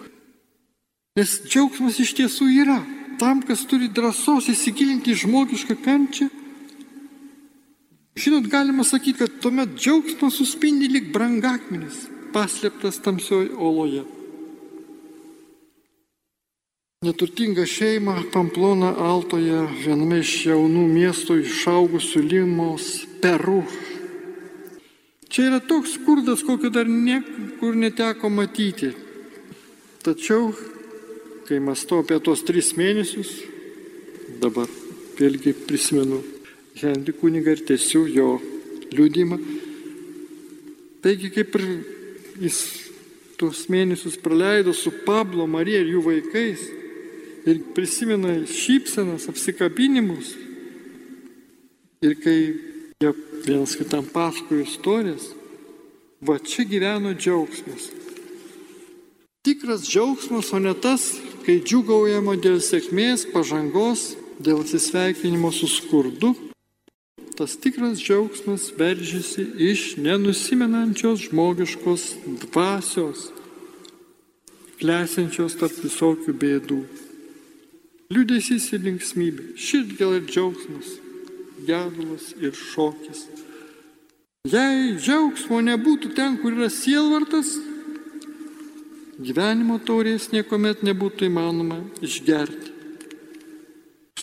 Nes 1.17 1.35
džiaugsmas 1.45 1.99
iš 2.01 2.15
tiesų 2.17 2.47
yra 2.63 2.77
tam, 3.21 3.41
kas 3.45 3.65
turi 3.69 3.89
drąsos 3.89 4.49
įsigilinti 4.53 5.15
žmogišką 5.17 5.77
kančią. 5.85 6.29
Žinot, 8.17 8.47
galima 8.49 8.83
sakyti, 8.83 9.19
kad 9.19 9.33
tuomet 9.41 9.75
džiaugsmas 9.77 10.39
suspindi 10.39 10.87
lik 10.89 11.11
brangakmenis, 11.13 12.07
paslėptas 12.33 12.97
tamsioje 13.05 13.51
oloje. 13.53 14.05
Neturtinga 17.05 17.67
šeima 17.69 18.15
Pamplona 18.33 18.95
Altoje, 19.05 19.59
viename 19.83 20.23
iš 20.23 20.31
jaunų 20.47 20.85
miestų 20.95 21.37
išaugusių 21.43 22.23
Limos, 22.25 22.87
Peru. 23.21 23.59
Čia 25.29 25.51
yra 25.51 25.59
toks 25.61 25.93
skurdas, 25.99 26.41
kokio 26.47 26.71
dar 26.73 26.89
niekur 26.89 27.77
neteko 27.77 28.31
matyti. 28.33 28.95
Tačiau, 30.01 30.55
kai 31.45 31.61
mąstau 31.61 32.01
apie 32.01 32.17
tos 32.23 32.41
tris 32.49 32.71
mėnesius, 32.79 33.35
dabar 34.41 34.65
vėlgi 35.21 35.53
prisimenu 35.67 36.23
Henry 36.81 37.13
kunigą 37.13 37.55
ir 37.55 37.63
tiesiu 37.65 38.05
jo 38.09 38.27
liūdimą. 38.91 39.37
Taigi, 41.03 41.31
kaip 41.33 41.55
ir 41.57 41.65
jis 42.41 42.59
tuos 43.37 43.65
mėnesius 43.71 44.17
praleido 44.21 44.73
su 44.73 44.91
Pablo, 45.05 45.45
Marija 45.47 45.83
ir 45.83 45.93
jų 45.93 46.03
vaikais, 46.07 46.63
ir 47.47 47.61
prisimena 47.75 48.39
šypsenas, 48.49 49.27
apsikabinimus. 49.31 50.33
Ir 52.03 52.17
kai 52.21 52.37
jie 53.01 53.13
vienas 53.45 53.75
kitam 53.77 54.05
pasakojo 54.13 54.65
istorijas, 54.65 55.29
va 56.21 56.37
čia 56.41 56.65
gyveno 56.67 57.13
džiaugsmas. 57.17 57.91
Tikras 59.45 59.85
džiaugsmas, 59.87 60.51
o 60.53 60.59
ne 60.59 60.73
tas, 60.75 61.13
kai 61.45 61.61
džiugaujama 61.63 62.35
dėl 62.41 62.59
sėkmės, 62.61 63.29
pažangos, 63.31 64.11
dėl 64.43 64.65
atsisveikinimo 64.65 65.53
su 65.55 65.69
skurdu. 65.71 66.33
Tas 67.37 67.53
tikras 67.61 67.99
džiaugsmas 68.01 68.71
veržiasi 68.77 69.43
iš 69.61 69.81
nenusimenančios 70.01 71.27
žmogiškos 71.27 72.05
dvasios, 72.41 73.27
klesinčios 74.79 75.53
tarp 75.59 75.75
visokių 75.83 76.33
bėdų. 76.33 76.77
Liūdėsys 78.09 78.71
ir 78.73 78.81
linksmybė, 78.87 79.51
širdgėl 79.53 80.15
ir 80.17 80.23
džiaugsmas, 80.25 80.95
gedulas 81.67 82.31
ir 82.41 82.57
šokis. 82.57 83.27
Jei 84.49 84.95
džiaugsmo 84.97 85.59
nebūtų 85.67 86.15
ten, 86.17 86.39
kur 86.41 86.55
yra 86.57 86.71
sielvartas, 86.73 87.51
gyvenimo 89.21 89.77
taurės 89.85 90.31
niekuomet 90.33 90.81
nebūtų 90.89 91.29
įmanoma 91.29 91.83
išgerti. 92.01 92.73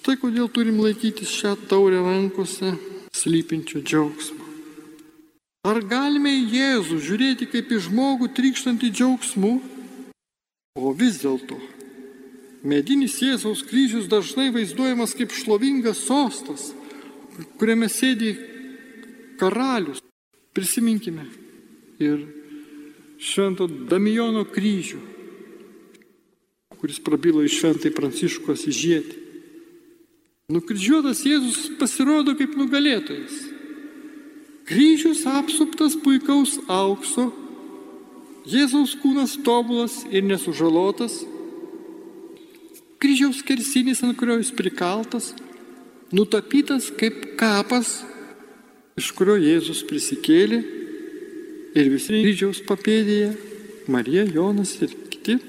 Štai 0.00 0.18
kodėl 0.18 0.50
turim 0.50 0.82
laikytis 0.82 1.30
šią 1.30 1.54
taurę 1.70 2.02
rankose 2.02 2.72
slypinčio 3.24 3.80
džiaugsmo. 3.80 4.44
Ar 5.64 5.80
galime 5.88 6.28
į 6.28 6.42
Jėzų 6.52 6.98
žiūrėti 7.00 7.48
kaip 7.48 7.72
į 7.72 7.78
žmogų 7.86 8.28
trykštantį 8.36 8.90
džiaugsmu? 8.92 9.52
O 10.76 10.92
vis 10.92 11.22
dėlto 11.22 11.56
Medinis 12.64 13.16
Jėzaus 13.20 13.62
kryžius 13.68 14.08
dažnai 14.08 14.50
vaizduojamas 14.52 15.12
kaip 15.16 15.32
šlovingas 15.36 16.00
sostas, 16.04 16.70
kuriame 17.60 17.90
sėdi 17.92 18.34
karalius. 19.40 20.00
Prisiminkime 20.54 21.26
ir 22.00 22.22
švento 23.20 23.66
Damijono 23.66 24.44
kryžių, 24.46 25.00
kuris 26.78 27.00
prabilo 27.04 27.42
iš 27.44 27.58
šventai 27.58 27.92
Pranciškos 27.92 28.64
įžietį. 28.70 29.23
Nukryžiuotas 30.52 31.22
Jėzus 31.24 31.70
pasirodo 31.80 32.34
kaip 32.36 32.52
nugalėtojas. 32.60 33.32
Kryžius 34.68 35.22
apsuptas 35.24 35.94
puikaus 35.96 36.58
aukso, 36.68 37.30
Jėzaus 38.44 38.92
kūnas 39.00 39.38
tobulas 39.40 40.02
ir 40.12 40.20
nesužalotas, 40.28 41.22
kryžiaus 43.00 43.40
kersinis, 43.40 44.02
ant 44.04 44.18
kurio 44.20 44.36
jis 44.36 44.52
prikaltas, 44.52 45.30
nutapytas 46.12 46.90
kaip 46.92 47.24
kapas, 47.40 48.02
iš 49.00 49.14
kurio 49.16 49.38
Jėzus 49.40 49.80
prisikėlė 49.88 50.60
ir 51.72 51.88
visi 51.88 52.20
kryžiaus 52.20 52.60
papėdėje, 52.68 53.32
Marija, 53.88 54.28
Jonas 54.28 54.76
ir 54.84 54.92
kiti 55.08 55.40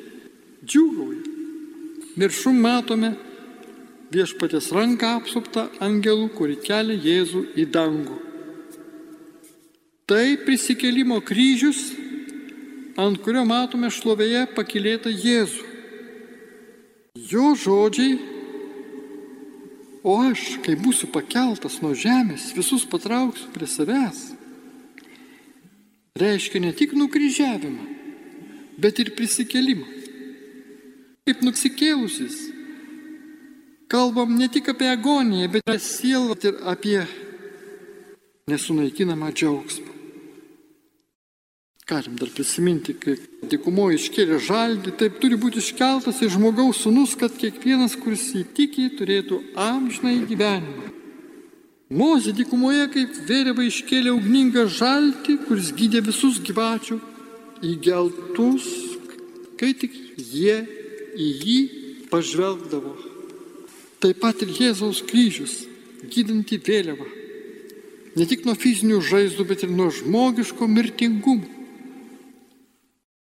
džiūgauja. 0.63 1.23
Viršum 2.15 2.63
matome 2.63 3.17
viešpatės 4.13 4.71
ranką 4.75 5.15
apsuptą 5.19 5.67
angelų, 5.83 6.29
kuri 6.37 6.57
kelia 6.61 6.97
Jėzų 6.99 7.41
į 7.57 7.65
dangų. 7.73 8.17
Tai 10.05 10.25
prisikėlimo 10.45 11.17
kryžius, 11.25 11.79
ant 13.01 13.17
kurio 13.25 13.41
matome 13.47 13.89
šlovėje 13.89 14.45
pakilėtą 14.53 15.09
Jėzų. 15.09 15.71
Jo 17.31 17.55
žodžiai, 17.57 18.19
o 20.05 20.19
aš, 20.27 20.59
kai 20.61 20.75
būsiu 20.77 21.09
pakeltas 21.09 21.79
nuo 21.81 21.95
žemės, 21.97 22.51
visus 22.53 22.85
patrauksiu 22.85 23.49
prie 23.55 23.65
savęs, 23.71 24.27
reiškia 26.19 26.61
ne 26.61 26.73
tik 26.75 26.93
nukryžiavimą, 26.93 27.87
bet 28.77 28.99
ir 29.01 29.15
prisikelimą. 29.17 29.87
Kaip 31.25 31.41
nusikėlusis, 31.41 32.54
kalbam 33.87 34.37
ne 34.39 34.47
tik 34.51 34.69
apie 34.73 34.89
agoniją, 34.91 35.49
bet 35.51 35.67
apie 35.67 35.79
sielą 35.79 36.35
ir 36.43 36.55
apie 36.73 37.01
nesunaikinamą 38.47 39.31
džiaugsmą. 39.33 39.91
Galim 41.85 42.15
dar 42.17 42.29
prisiminti, 42.33 42.95
kai 42.97 43.13
dikumoje 43.45 43.99
iškėlė 43.99 44.39
žaldį, 44.41 44.95
taip 44.97 45.19
turi 45.21 45.37
būti 45.37 45.61
iškeltas 45.61 46.17
ir 46.25 46.31
žmogaus 46.33 46.79
sunus, 46.81 47.13
kad 47.13 47.35
kiekvienas, 47.37 47.93
kuris 48.01 48.31
įtikė, 48.39 48.87
turėtų 48.97 49.37
amžinai 49.53 50.15
gyvenimą. 50.25 50.89
Mozė 51.93 52.33
dikumoje 52.33 52.87
kaip 52.89 53.19
vėliava 53.29 53.67
iškėlė 53.69 54.15
ugningą 54.17 54.65
žaltį, 54.65 55.37
kuris 55.45 55.69
gydė 55.77 56.01
visus 56.07 56.41
gyvačių 56.41 56.97
įgeltus, 57.69 58.65
kai 59.61 59.75
tik 59.77 59.93
jie 60.17 60.63
į 61.13 61.29
jį 61.45 61.59
pažvelgdavo. 62.09 63.14
Taip 64.05 64.19
pat 64.21 64.43
ir 64.45 64.51
Jėzaus 64.53 64.99
kryžius, 65.01 65.63
gydanti 66.13 66.59
vėliava. 66.61 67.07
Ne 68.13 68.27
tik 68.29 68.43
nuo 68.45 68.53
fizinių 68.53 68.99
žaizdų, 69.01 69.45
bet 69.49 69.63
ir 69.65 69.71
nuo 69.73 69.87
žmogiško 69.89 70.67
mirtingumo. 70.69 71.47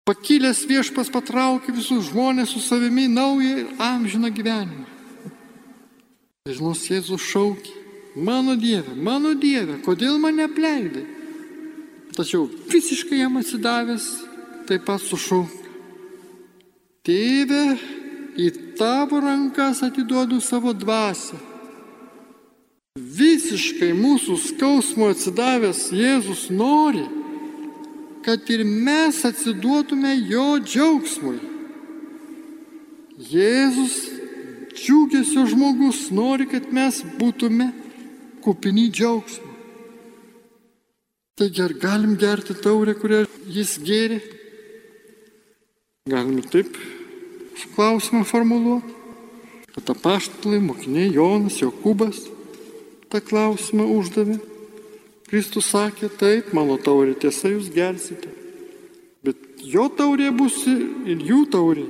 Pakilęs 0.05 0.61
viešpas 0.69 1.09
patraukė 1.09 1.73
visus 1.73 2.11
žmonės 2.11 2.51
su 2.53 2.61
savimi 2.61 3.07
naują 3.09 3.55
ir 3.63 3.71
amžiną 3.81 4.29
gyvenimą. 4.29 4.85
Nors 6.61 6.85
Jėzus 6.85 7.25
šaukė, 7.25 7.73
mano 8.21 8.53
Dieve, 8.53 8.93
mano 8.93 9.33
Dieve, 9.33 9.79
kodėl 9.81 10.21
mane 10.21 10.45
apleidai? 10.45 11.07
Tačiau 12.13 12.45
visiškai 12.69 13.23
jam 13.23 13.41
atsidavęs 13.41 14.05
taip 14.69 14.85
pat 14.85 15.01
sušaukė, 15.01 15.63
Tėve, 17.05 17.63
į 18.37 18.51
tavo 18.77 19.19
rankas 19.19 19.83
atiduodu 19.83 20.39
savo 20.41 20.73
dvasę. 20.73 21.37
Visiškai 22.95 23.91
mūsų 23.91 24.37
skausmo 24.39 25.09
atsidavęs 25.11 25.89
Jėzus 25.91 26.45
nori, 26.47 27.03
kad 28.23 28.47
ir 28.49 28.63
mes 28.63 29.19
atsiduotume 29.27 30.13
jo 30.29 30.45
džiaugsmui. 30.63 31.41
Jėzus 33.19 33.97
džiugesio 34.75 35.43
žmogus 35.51 36.07
nori, 36.15 36.47
kad 36.47 36.71
mes 36.71 37.01
būtume 37.19 37.69
kupini 38.43 38.87
džiaugsmo. 38.91 39.51
Taigi 41.35 41.63
ar 41.67 41.73
galim 41.75 42.15
gerti 42.15 42.55
taurę, 42.55 42.95
kurią 42.95 43.25
jis 43.51 43.75
gėrė? 43.83 44.21
Galim 46.07 46.39
taip 46.47 46.77
klausimą 47.75 48.23
formuluoti. 48.27 48.93
Kad 49.75 49.91
apaštalai, 49.91 50.61
mokiniai 50.63 51.11
Jonas, 51.13 51.59
Jokūbas 51.59 52.21
tą 53.11 53.21
klausimą 53.23 53.87
uždavė. 53.97 54.39
Kristus 55.25 55.71
sakė, 55.73 56.09
taip, 56.19 56.53
mano 56.55 56.77
taurė 56.77 57.15
tiesa, 57.19 57.49
jūs 57.51 57.71
gersite. 57.73 58.29
Bet 59.25 59.39
jo 59.63 59.87
taurė 59.89 60.29
bus 60.35 60.61
ir 60.69 61.23
jų 61.25 61.43
taurė. 61.51 61.85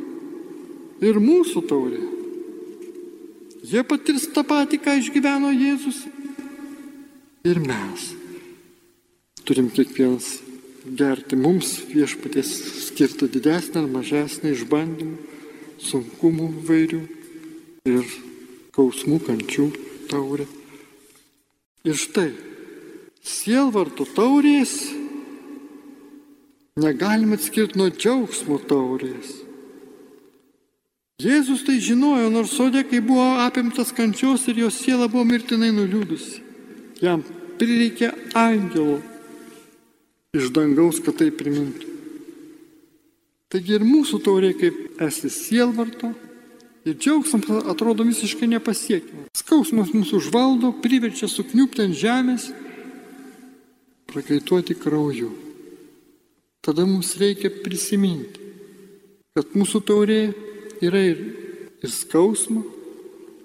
Ir 1.04 1.20
mūsų 1.20 1.66
taurė. 1.70 2.02
Jie 3.66 3.82
patirs 3.84 4.30
tą 4.34 4.46
patį, 4.48 4.80
ką 4.82 4.96
išgyveno 5.02 5.52
Jėzus. 5.54 6.06
Ir 7.46 7.60
mes 7.62 8.14
turim 9.46 9.68
kiekvienas 9.70 10.40
gerti 10.98 11.38
mums 11.38 11.76
viešpaties 11.92 12.50
skirtą 12.88 13.28
didesnę 13.30 13.84
ar 13.84 13.90
mažesnę 13.90 14.54
išbandymų, 14.56 15.18
sunkumų 15.82 16.50
vairių 16.68 17.02
ir 17.90 18.04
kausmų 18.76 19.20
kančių 19.26 19.70
taurę. 20.12 20.46
Ir 21.86 21.98
štai, 22.00 22.32
sielvarto 23.22 24.08
taurės 24.16 24.78
negalime 26.82 27.38
atskirti 27.40 27.80
nuo 27.80 27.92
džiaugsmo 27.94 28.60
taurės. 28.68 29.32
Jėzus 31.22 31.64
tai 31.64 31.78
žinojo, 31.80 32.28
nors 32.34 32.52
sodė, 32.58 32.82
kai 32.84 33.00
buvo 33.00 33.38
apimtas 33.46 33.94
kančios 33.96 34.50
ir 34.52 34.66
jo 34.66 34.72
siela 34.74 35.08
buvo 35.08 35.24
mirtinai 35.30 35.72
nuliūdusi. 35.72 36.42
Jam 37.00 37.24
prireikė 37.60 38.12
angelo 38.36 39.00
iš 40.36 40.52
dangaus, 40.52 41.00
kad 41.00 41.16
tai 41.22 41.32
primintų. 41.32 41.95
Taigi 43.54 43.78
ir 43.78 43.86
mūsų 43.86 44.20
taurė 44.26 44.54
kaip 44.58 45.02
esi 45.06 45.30
sielvarto 45.30 46.10
ir 46.86 46.98
džiaugsmas 46.98 47.66
atrodo 47.70 48.06
visiškai 48.08 48.50
nepasiekiamas. 48.50 49.30
Skausmas 49.38 49.94
mūsų 49.94 50.22
užvaldo, 50.22 50.72
priverčia 50.82 51.30
sukniupti 51.30 51.86
ant 51.86 51.98
žemės, 51.98 52.50
prakaituoti 54.10 54.78
krauju. 54.78 55.32
Tada 56.66 56.86
mums 56.90 57.14
reikia 57.22 57.52
prisiminti, 57.62 58.42
kad 59.38 59.54
mūsų 59.54 59.82
taurė 59.86 60.22
yra 60.82 61.04
ir, 61.14 61.20
ir 61.86 61.94
skausmo, 61.94 62.64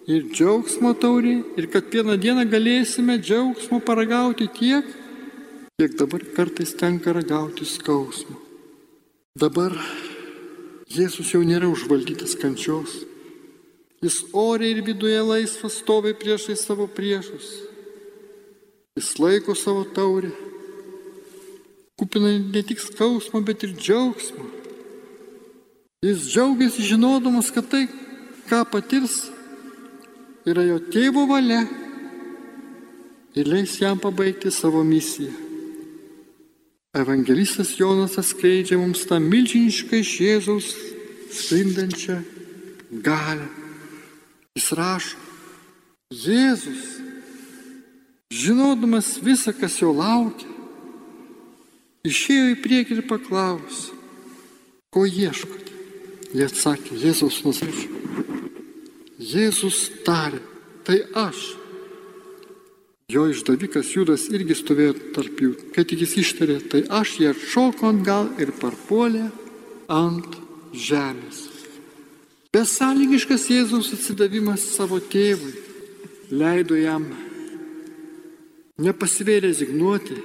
ir 0.09 0.31
džiaugsmo 0.33 0.95
taurė, 0.97 1.37
ir 1.61 1.69
kad 1.73 1.93
vieną 1.93 2.17
dieną 2.21 2.47
galėsime 2.49 3.19
džiaugsmo 3.21 3.83
paragauti 3.85 4.49
tiek, 4.57 4.89
kiek 5.77 5.99
dabar 6.01 6.25
kartais 6.37 6.73
tenka 6.81 7.13
ragauti 7.13 7.69
skausmo. 7.69 8.39
Dabar 9.40 9.72
Jėzus 10.92 11.31
jau 11.33 11.40
nėra 11.46 11.68
užvaldytas 11.70 12.35
kančios. 12.37 12.92
Jis 14.05 14.18
oriai 14.37 14.74
ir 14.74 14.83
viduje 14.85 15.16
laisvas 15.24 15.79
stovi 15.81 16.12
priešai 16.12 16.59
savo 16.61 16.85
priešus. 16.90 17.46
Jis 18.98 19.11
laiko 19.22 19.57
savo 19.57 19.87
taurę. 19.96 20.35
Kupina 21.96 22.35
ne 22.37 22.62
tik 22.66 22.85
skausmo, 22.85 23.40
bet 23.40 23.64
ir 23.64 23.72
džiaugsmo. 23.79 24.44
Jis 26.05 26.29
džiaugiasi 26.35 26.85
žinodamas, 26.92 27.48
kad 27.55 27.68
tai, 27.72 27.87
ką 28.48 28.64
patirs, 28.68 29.31
yra 30.48 30.68
jo 30.68 30.81
tėvo 30.92 31.24
valia 31.29 31.64
ir 33.37 33.48
leis 33.48 33.79
jam 33.81 34.00
pabaigti 34.00 34.53
savo 34.53 34.85
misiją. 34.85 35.50
Evangelistas 36.90 37.79
Jonas 37.79 38.18
atskleidžia 38.18 38.74
mums 38.74 39.05
tą 39.07 39.20
milžinišką 39.22 40.00
iš 40.03 40.14
Jėzaus 40.24 40.70
sklindančią 41.31 42.16
galę. 43.07 43.46
Jis 44.59 44.72
rašo, 44.74 45.20
Jėzus, 46.11 46.98
žinodamas 48.35 49.12
visą, 49.22 49.55
kas 49.55 49.79
jo 49.79 49.92
laukia, 49.94 50.50
išėjo 52.03 52.50
į 52.57 52.59
priekį 52.64 52.98
ir 52.98 53.07
paklausė, 53.07 53.94
ko 54.90 55.07
ieškote. 55.07 55.70
Jie 56.35 56.50
atsakė, 56.50 56.98
Jėzus 56.98 57.38
nusaičiu. 57.46 57.87
Jėzus 59.22 59.79
tarė, 60.03 60.42
tai 60.83 61.05
aš. 61.14 61.60
Jo 63.11 63.25
išdavikas 63.27 63.88
Judas 63.96 64.29
irgi 64.31 64.55
stovėjo 64.55 64.92
tarp 65.16 65.40
jų. 65.42 65.55
Kai 65.75 65.83
tik 65.88 66.05
jis 66.05 66.12
ištarė, 66.20 66.61
tai 66.70 66.85
aš 67.01 67.16
jie 67.18 67.31
atšoko 67.33 67.88
ant 67.88 68.05
gal 68.07 68.29
ir 68.38 68.53
parpuolė 68.61 69.25
ant 69.90 70.37
žemės. 70.70 71.49
Besąlygiškas 72.55 73.49
Jėzaus 73.51 73.90
atsidavimas 73.96 74.62
savo 74.77 75.01
tėvui 75.03 75.57
leido 76.31 76.79
jam 76.79 77.09
nepasivėrė 78.81 79.51
zignuoti, 79.59 80.16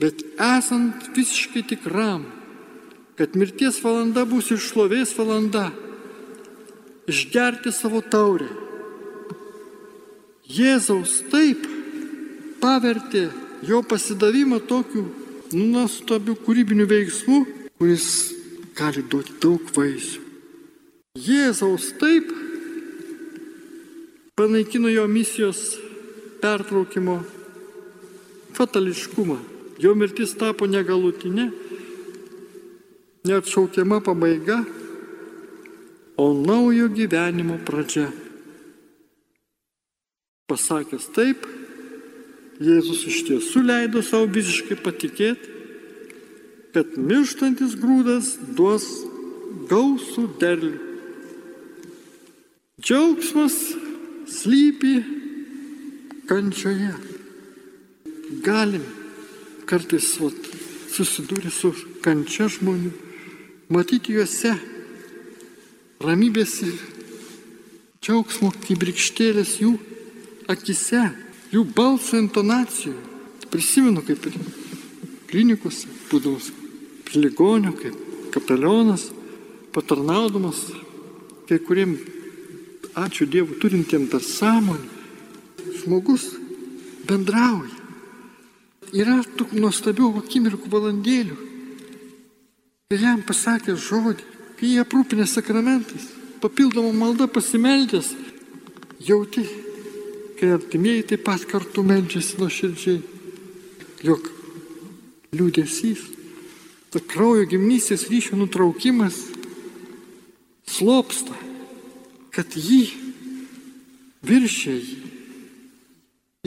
bet 0.00 0.24
esant 0.40 1.10
visiškai 1.16 1.66
tikram, 1.68 2.24
kad 3.18 3.36
mirties 3.36 3.82
valanda 3.84 4.24
bus 4.28 4.48
ir 4.54 4.62
šlovės 4.62 5.12
valanda, 5.18 5.68
išgerti 7.08 7.72
savo 7.76 8.00
taurę. 8.00 8.48
Jėzaus 10.48 11.18
taip 11.28 11.66
pavertė 12.62 13.26
jo 13.68 13.82
pasidavimą 13.84 14.62
tokiu 14.64 15.02
nuostabiu 15.52 16.38
kūrybiniu 16.40 16.86
veiksmu, 16.88 17.42
kuris 17.76 18.06
gali 18.78 19.02
duoti 19.04 19.34
daug 19.42 19.68
vaisių. 19.76 20.22
Jėzaus 21.20 21.90
taip 22.00 22.30
panaikino 24.38 24.88
jo 24.88 25.04
misijos 25.10 25.74
pertraukimo 26.40 27.18
fatališkumą. 28.56 29.36
Jo 29.78 29.92
mirtis 29.94 30.32
tapo 30.34 30.66
negalutinė, 30.66 31.44
neatšaukiama 33.28 34.00
pabaiga, 34.02 34.56
o 36.18 36.32
naujo 36.34 36.88
gyvenimo 36.90 37.60
pradžia. 37.68 38.08
Pasakęs 40.48 41.10
taip, 41.12 41.44
Jėzus 42.58 43.04
iš 43.06 43.18
tiesų 43.28 43.60
leido 43.62 44.00
savo 44.02 44.26
visiškai 44.34 44.78
patikėti, 44.82 45.52
kad 46.74 46.96
mirštantis 46.98 47.76
grūdas 47.78 48.32
duos 48.58 48.86
gausų 49.70 50.24
derlių. 50.40 50.72
Džiaugsmas 52.82 53.54
slypi 54.30 54.94
kančioje. 56.28 56.94
Galim 58.44 58.84
kartais 59.68 60.10
vat, 60.20 60.48
susidūrę 60.92 61.52
su 61.52 61.70
kančia 62.04 62.48
žmonių 62.52 62.90
matyti 63.72 64.14
juose 64.16 64.54
ramybės 66.02 66.54
ir 66.66 66.76
džiaugsmo 68.02 68.50
kibirkštėlės 68.64 69.58
jų 69.62 69.74
akise, 70.50 71.04
jų 71.52 71.64
balso 71.76 72.18
intonacijų. 72.18 72.94
Prisimenu, 73.48 74.02
kaip 74.04 74.26
ir 74.28 74.36
klinikose, 75.30 75.88
būdamas 76.10 76.50
prie 77.08 77.22
ligonio, 77.24 77.72
kaip 77.78 77.96
kapelionas, 78.34 79.08
patarnaudamas 79.72 80.66
kai 81.48 81.56
kuriem, 81.64 81.96
ačiū 82.98 83.24
Dievui, 83.24 83.56
turintiem 83.62 84.04
dar 84.12 84.20
sąmonę, 84.20 84.84
žmogus 85.80 86.34
bendrauja. 87.08 87.72
Yra 88.92 89.22
tų 89.36 89.48
nuostabių 89.56 90.10
akimirkų 90.20 90.68
valandėlių, 90.72 91.36
Ir 92.88 93.02
jam 93.04 93.18
pasakė 93.20 93.74
žodį, 93.76 94.22
kai 94.56 94.68
jie 94.70 94.78
aprūpinė 94.80 95.26
sakramentais, 95.28 96.06
papildoma 96.40 96.88
malda 96.96 97.26
pasimeldęs, 97.28 98.14
jauti, 99.04 99.42
kai 100.38 100.52
artimieji 100.54 101.06
taip 101.12 101.24
pat 101.26 101.44
kartu 101.50 101.84
meldžiasi 101.86 102.38
nuo 102.40 102.48
širdžiai, 102.52 103.00
jog 104.06 104.30
liūdėsys, 105.34 106.04
ta 106.94 107.02
kraujo 107.04 107.48
gimnystės 107.50 108.06
ryšio 108.08 108.38
nutraukimas 108.38 109.18
slopsta, 110.68 111.34
kad 112.32 112.54
jį 112.54 112.84
viršė 114.28 114.78
jį 114.78 114.96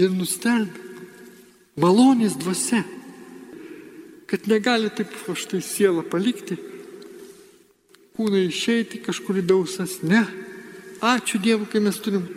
ir 0.02 0.16
nustelbė 0.16 0.90
malonės 1.82 2.40
dvasia 2.40 2.82
kad 4.32 4.48
negali 4.48 4.88
taip 4.96 5.12
va 5.28 5.34
štai 5.36 5.60
sielą 5.60 6.06
palikti, 6.08 6.56
kūną 8.16 8.46
išeiti 8.48 9.02
kažkur 9.04 9.42
į 9.42 9.44
dausas. 9.50 9.98
Ne. 10.08 10.22
Ačiū 11.04 11.42
Dievui, 11.44 11.68
kai 11.68 11.82
mes 11.84 11.98
turim 12.00 12.30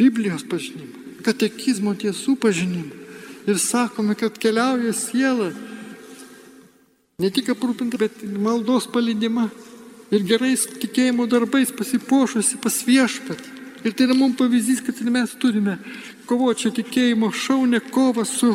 Biblijos 0.00 0.44
pažinimą, 0.48 1.20
katekizmo 1.26 1.92
tiesų 1.98 2.36
pažinimą. 2.40 3.00
Ir 3.46 3.58
sakome, 3.58 4.14
kad 4.14 4.38
keliauja 4.38 4.92
siela 4.94 5.50
ne 7.18 7.30
tik 7.30 7.50
aprūpinta, 7.52 7.98
bet 7.98 8.22
ir 8.22 8.38
maldos 8.38 8.86
palydima 8.90 9.48
ir 10.14 10.22
gerais 10.26 10.64
tikėjimo 10.80 11.26
darbais 11.30 11.74
pasipošusi 11.74 12.60
pas 12.62 12.78
viešpatį. 12.86 13.58
Ir 13.82 13.96
tai 13.98 14.06
yra 14.06 14.14
mums 14.14 14.38
pavyzdys, 14.38 14.80
kad 14.86 15.00
ir 15.02 15.10
mes 15.10 15.34
turime 15.42 15.76
kovoti 16.30 16.70
tikėjimo 16.78 17.32
šaunę 17.34 17.82
kovą 17.90 18.24
su 18.28 18.54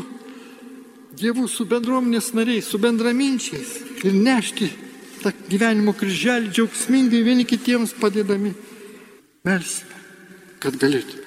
Dievu, 1.18 1.48
su 1.50 1.66
bendruomenės 1.66 2.30
nariais, 2.38 2.68
su 2.70 2.78
bendraminčiais 2.78 3.72
ir 4.06 4.14
nešti 4.14 4.70
tą 5.24 5.34
gyvenimo 5.50 5.96
kryželį 5.98 6.52
džiaugsmingai 6.54 7.24
vieni 7.26 7.48
kitiems 7.50 7.96
padėdami. 7.98 8.54
Mersime, 9.48 10.04
kad 10.62 10.78
galėtume 10.78 11.27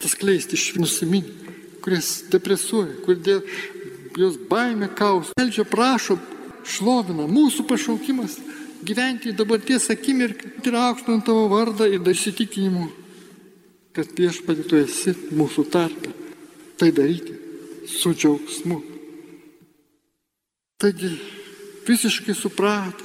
tas 0.00 0.16
kleisti 0.16 0.56
iš 0.56 0.74
nusiminį, 0.80 1.54
kuris 1.84 2.10
depresuoja, 2.32 2.96
kur 3.04 3.18
dėl 3.20 3.42
jos 4.18 4.38
baime 4.50 4.88
kaus. 4.96 5.34
Meldžia 5.38 5.66
prašo, 5.68 6.18
šlovina 6.64 7.28
mūsų 7.30 7.66
pašaukimas 7.68 8.38
gyventi 8.84 9.34
dabarties 9.36 9.90
akimirką 9.92 10.54
ir 10.64 10.78
aukštinant 10.80 11.26
tavo 11.26 11.46
vardą 11.52 11.88
ir 11.88 12.00
įsitikinimu, 12.00 12.88
kad 13.96 14.12
viešpatį 14.16 14.66
tu 14.68 14.80
esi 14.80 15.14
mūsų 15.36 15.66
tarpe. 15.72 16.14
Tai 16.80 16.88
daryti 16.96 17.34
su 17.90 18.14
džiaugsmu. 18.16 18.78
Taigi 20.80 21.10
visiškai 21.84 22.32
supratę, 22.32 23.04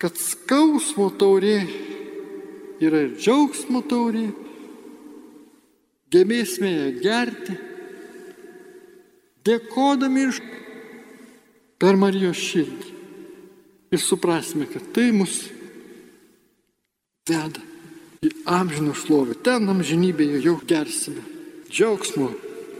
kad 0.00 0.16
skausmo 0.16 1.10
taurė 1.20 1.58
yra 2.82 3.02
ir 3.04 3.12
džiaugsmo 3.18 3.82
taurė, 3.84 4.30
ją 6.12 6.92
gerti, 7.02 7.56
dėkodami 9.44 10.28
iš 10.28 10.40
per 11.80 11.96
Marijos 11.96 12.38
širdį. 12.38 12.92
Ir 13.92 14.00
suprasime, 14.00 14.66
kad 14.70 14.84
tai 14.94 15.10
mus 15.12 15.50
veda 17.28 17.60
į 18.24 18.30
amžiną 18.48 18.94
šlovę. 18.96 19.36
Ten 19.44 19.68
amžinybėje 19.68 20.40
jau 20.46 20.56
gersime 20.64 21.20
džiaugsmo 21.68 22.30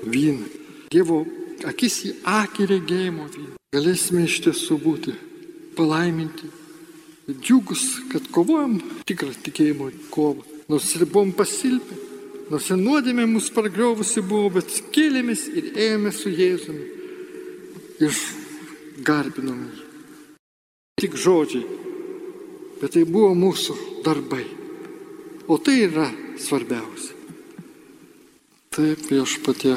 vyną. 0.07 0.47
Dievo 0.93 1.25
akis 1.69 1.99
į 2.09 2.15
akį 2.29 2.69
regėjimo 2.71 3.27
vyną. 3.33 3.59
Galėsime 3.73 4.27
iš 4.29 4.41
tiesų 4.47 4.79
būti 4.81 5.15
palaiminti. 5.77 6.49
Džiugus, 7.33 7.85
kad 8.13 8.25
kovojam 8.35 8.81
tikrą 9.09 9.33
tikėjimo 9.45 9.91
kovą. 10.13 10.43
Nors 10.69 10.89
ir 10.97 11.07
buvom 11.07 11.33
pasilpę, 11.37 11.97
nors 12.51 12.71
ir 12.71 12.81
nuodėmė 12.81 13.29
mus 13.31 13.51
pargriovusi 13.55 14.25
buvo, 14.27 14.51
bet 14.59 14.73
kėlėmės 14.95 15.47
ir 15.53 15.71
ėjome 15.77 16.13
su 16.17 16.33
Jėzumi. 16.33 16.87
Ir 18.03 18.19
garbinome 19.07 19.69
jį. 19.71 19.89
Tik 21.03 21.17
žodžiai, 21.19 21.65
bet 22.81 22.95
tai 22.95 23.05
buvo 23.09 23.33
mūsų 23.39 23.77
darbai. 24.07 24.45
O 25.51 25.59
tai 25.59 25.81
yra 25.89 26.07
svarbiausia. 26.39 27.19
Taip, 28.73 29.03
viešpatie, 29.11 29.75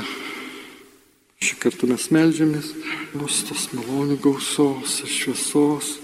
šį 1.43 1.57
kartą 1.59 1.89
mes 1.89 2.05
melžiamės, 2.15 2.69
bus 3.15 3.41
tos 3.47 3.65
malonių 3.73 4.15
gausos 4.23 5.01
ir 5.03 5.11
šviesos, 5.11 5.95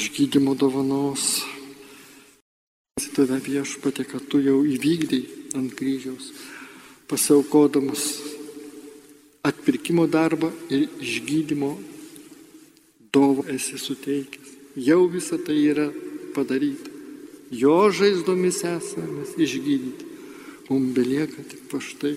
išgydymo 0.00 0.56
dovanos. 0.58 1.44
Tave 3.20 3.36
viešpatė, 3.44 4.06
kad 4.08 4.22
tu 4.32 4.38
jau 4.40 4.62
įvykdai 4.64 5.18
ant 5.58 5.74
kryžiaus, 5.76 6.30
pasiaukodamas 7.04 8.04
atpirkimo 9.44 10.06
darbą 10.08 10.48
ir 10.72 10.86
išgydymo 11.04 11.74
dovą 13.12 13.44
esi 13.52 13.76
suteikęs. 13.76 14.54
Jau 14.80 15.02
visa 15.12 15.36
tai 15.36 15.58
yra 15.68 15.90
padaryta. 16.32 16.88
Jo 17.52 17.90
žaizdomis 17.92 18.62
esame 18.64 19.26
išgydyti. 19.36 20.08
Mums 20.70 20.96
belieka 20.96 21.44
tik 21.44 21.68
paštai. 21.68 22.14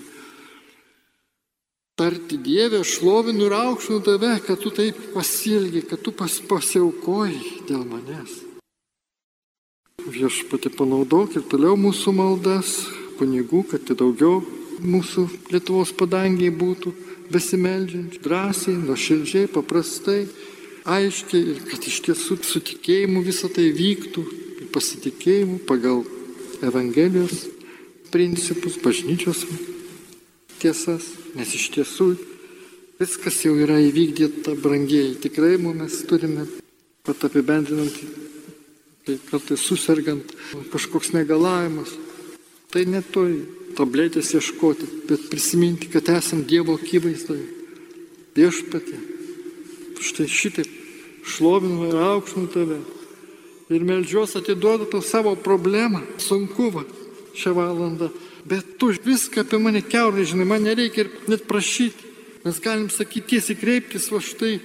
Tarti 2.00 2.40
Dievę, 2.40 2.80
šlovinu 2.80 3.50
ir 3.50 3.58
aukštinu 3.60 4.00
tave, 4.08 4.32
kad 4.46 4.56
tu 4.56 4.72
taip 4.72 4.96
pasilgi, 5.12 5.84
kad 5.84 6.00
tu 6.00 6.16
pas, 6.16 6.40
pasiaukoji 6.48 7.66
dėl 7.68 7.84
manęs. 7.92 8.43
Viešpati 10.14 10.70
panaudok 10.70 11.32
ir 11.34 11.42
toliau 11.50 11.74
mūsų 11.74 12.12
maldas, 12.14 12.68
kunigų, 13.18 13.64
kad 13.72 13.88
daugiau 13.98 14.44
mūsų 14.78 15.24
Lietuvos 15.50 15.90
padangiai 15.98 16.52
būtų 16.54 16.92
besimeldžiančių, 17.34 18.20
drąsiai, 18.22 18.76
nuoširdžiai, 18.84 19.48
paprastai, 19.50 20.20
aiškiai 20.86 21.42
ir 21.56 21.62
kad 21.66 21.88
iš 21.90 21.98
tiesų 22.06 22.38
su 22.46 22.62
tikėjimu 22.62 23.24
visą 23.26 23.50
tai 23.50 23.72
vyktų, 23.74 24.22
pasitikėjimu 24.74 25.58
pagal 25.66 26.04
Evangelijos 26.62 27.48
principus, 28.14 28.78
bažnyčios 28.78 29.42
tiesas, 30.62 31.10
nes 31.34 31.58
iš 31.58 31.72
tiesų 31.74 32.12
viskas 33.00 33.40
jau 33.42 33.56
yra 33.58 33.80
įvykdyta 33.82 34.54
brangiai. 34.62 35.16
Tikrai 35.18 35.56
mes 35.58 36.04
turime, 36.06 36.46
pat 37.02 37.26
apibendrinant, 37.26 37.98
tai 39.04 39.18
kartais 39.30 39.60
susirgant, 39.60 40.32
kažkoks 40.72 41.12
negalavimas. 41.12 41.92
Tai 42.72 42.84
ne 42.90 43.02
toj 43.04 43.36
tabletės 43.78 44.32
ieškoti, 44.34 44.88
bet 45.08 45.28
prisiminti, 45.30 45.90
kad 45.92 46.08
esam 46.14 46.42
Dievo 46.48 46.74
akivaizdoje. 46.78 47.44
Viešpatė. 48.34 48.98
Štai 50.04 50.26
šitaip 50.28 50.70
šlovinu 51.24 51.88
ir 51.88 51.98
aukštinu 52.02 52.50
tave. 52.52 52.80
Ir 53.72 53.84
melžiuos 53.86 54.34
atiduodu 54.36 54.88
tau 54.90 55.00
savo 55.02 55.32
problemą, 55.40 56.02
sunku 56.20 56.68
va, 56.74 56.82
šią 57.36 57.54
valandą. 57.56 58.10
Bet 58.44 58.76
tu 58.78 58.90
viską 58.92 59.44
apie 59.44 59.58
mane 59.58 59.80
keurai 59.80 60.26
žinai, 60.28 60.48
man 60.48 60.66
nereikia 60.66 61.06
ir 61.06 61.12
net 61.32 61.46
prašyti. 61.48 62.12
Mes 62.44 62.58
galim 62.60 62.90
sakyti 62.92 63.34
tiesiai 63.34 63.56
kreiptis 63.56 64.10
va 64.12 64.20
štai 64.20 64.58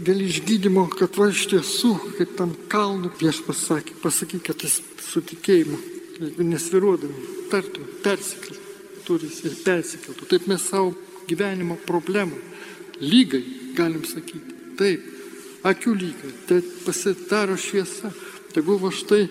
dėl 0.00 0.24
išgydymo, 0.24 0.86
kad 0.96 1.16
va 1.18 1.28
iš 1.32 1.46
tiesų, 1.52 1.92
kaip 2.16 2.36
tam 2.38 2.54
kalnu 2.72 3.10
prieš 3.18 3.42
pasakė, 3.46 3.96
pasakyk, 4.02 4.44
kad 4.48 4.64
jis 4.64 4.80
su 5.02 5.22
tikėjimu, 5.28 5.78
jeigu 6.18 6.46
nesviruodami, 6.48 7.26
tartum, 7.52 7.88
persikeltų, 8.04 8.60
turis 9.06 9.42
ir 9.44 9.56
persikeltų. 9.64 10.28
Taip 10.30 10.48
mes 10.50 10.64
savo 10.64 10.94
gyvenimo 11.28 11.76
problemą, 11.86 12.38
lygai, 13.02 13.42
galim 13.76 14.04
sakyti. 14.08 14.56
Taip, 14.78 15.04
akių 15.68 15.94
lygai, 15.98 16.32
tai 16.48 16.62
pasidaro 16.86 17.58
šviesa. 17.60 18.12
Tegul 18.52 18.80
va 18.82 18.90
štai 18.92 19.26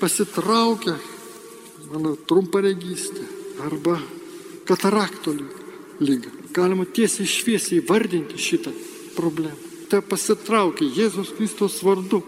pasitraukia 0.00 0.94
mano 1.90 2.14
trumparegystė 2.28 3.24
arba 3.64 3.98
katarakto 4.68 5.34
lyga. 6.00 6.32
Galima 6.54 6.86
tiesiai 6.88 7.28
šviesiai 7.28 7.84
vardinti 7.84 8.40
šitą 8.40 8.72
problemą. 9.16 9.56
Tai 9.90 10.00
pasitraukia 10.02 10.88
Jėzus 10.96 11.32
Kristus 11.36 11.80
vardu. 11.84 12.22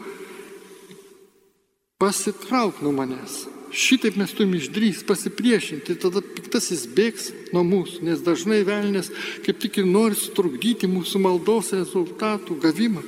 Pasitrauk 1.99 2.83
nuo 2.85 2.93
manęs. 2.95 3.47
Šitaip 3.77 4.15
mes 4.17 4.31
turime 4.33 4.61
išdrys 4.61 5.03
pasipriešinti, 5.09 5.97
tada 6.01 6.23
piktasis 6.23 6.87
bėgs 6.97 7.31
nuo 7.53 7.65
mūsų, 7.67 8.05
nes 8.07 8.23
dažnai 8.25 8.63
velnės 8.65 9.11
kaip 9.45 9.59
tik 9.61 9.81
ir 9.83 9.89
nori 9.89 10.17
sutrukdyti 10.17 10.89
mūsų 10.89 11.21
maldos 11.25 11.73
rezultatų 11.75 12.57
gavimą. 12.63 13.03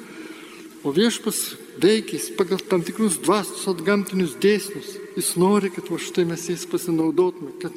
O 0.82 0.92
viešpas 0.94 1.56
veikis 1.80 2.28
pagal 2.36 2.60
tam 2.68 2.82
tikrus 2.86 3.18
dvasios 3.22 3.64
atgamtinius 3.70 4.36
dėsnius. 4.42 4.96
Jis 5.16 5.34
nori, 5.40 5.70
kad 5.74 5.88
va 5.90 5.98
štai 6.02 6.26
mes 6.28 6.44
jais 6.50 6.66
pasinaudotume, 6.70 7.54
kad 7.62 7.74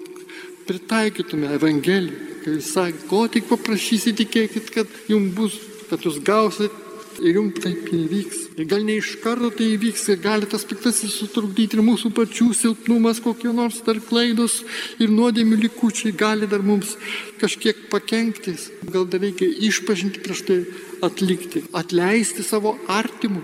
pritaikytume 0.68 1.50
Evangeliją. 1.56 2.28
Kai 2.42 2.56
jis 2.58 2.72
sakė, 2.74 3.04
ko 3.10 3.26
tik 3.30 3.50
paprašysite, 3.50 4.24
tikėkit, 4.24 4.70
kad 4.74 4.94
jums 5.10 5.34
bus, 5.38 5.58
kad 5.92 6.08
jūs 6.08 6.22
gausit 6.24 6.74
ir 7.20 7.36
jums 7.36 7.60
taip 7.62 7.90
įvyks. 7.92 8.42
Ir 8.60 8.68
gal 8.70 8.84
ne 8.86 8.98
iš 9.02 9.16
karto 9.24 9.52
tai 9.56 9.72
įvyks, 9.76 10.08
ir 10.14 10.20
gali 10.24 10.48
tas 10.50 10.64
piktasis 10.68 11.14
sutrukdyti 11.20 11.78
ir 11.78 11.86
mūsų 11.86 12.12
pačių 12.16 12.52
silpnumas, 12.58 13.22
kokie 13.24 13.52
nors 13.56 13.82
dar 13.86 14.00
klaidos 14.04 14.62
ir 15.02 15.12
nuodėmių 15.12 15.60
likučiai 15.66 16.14
gali 16.18 16.50
dar 16.52 16.64
mums 16.66 16.96
kažkiek 17.42 17.88
pakenktis. 17.92 18.70
Gal 18.94 19.08
dar 19.12 19.24
reikia 19.24 19.50
išpažinti 19.70 20.24
prieš 20.24 20.46
tai 20.48 20.62
atlikti, 21.06 21.66
atleisti 21.76 22.46
savo 22.46 22.78
artimų. 22.92 23.44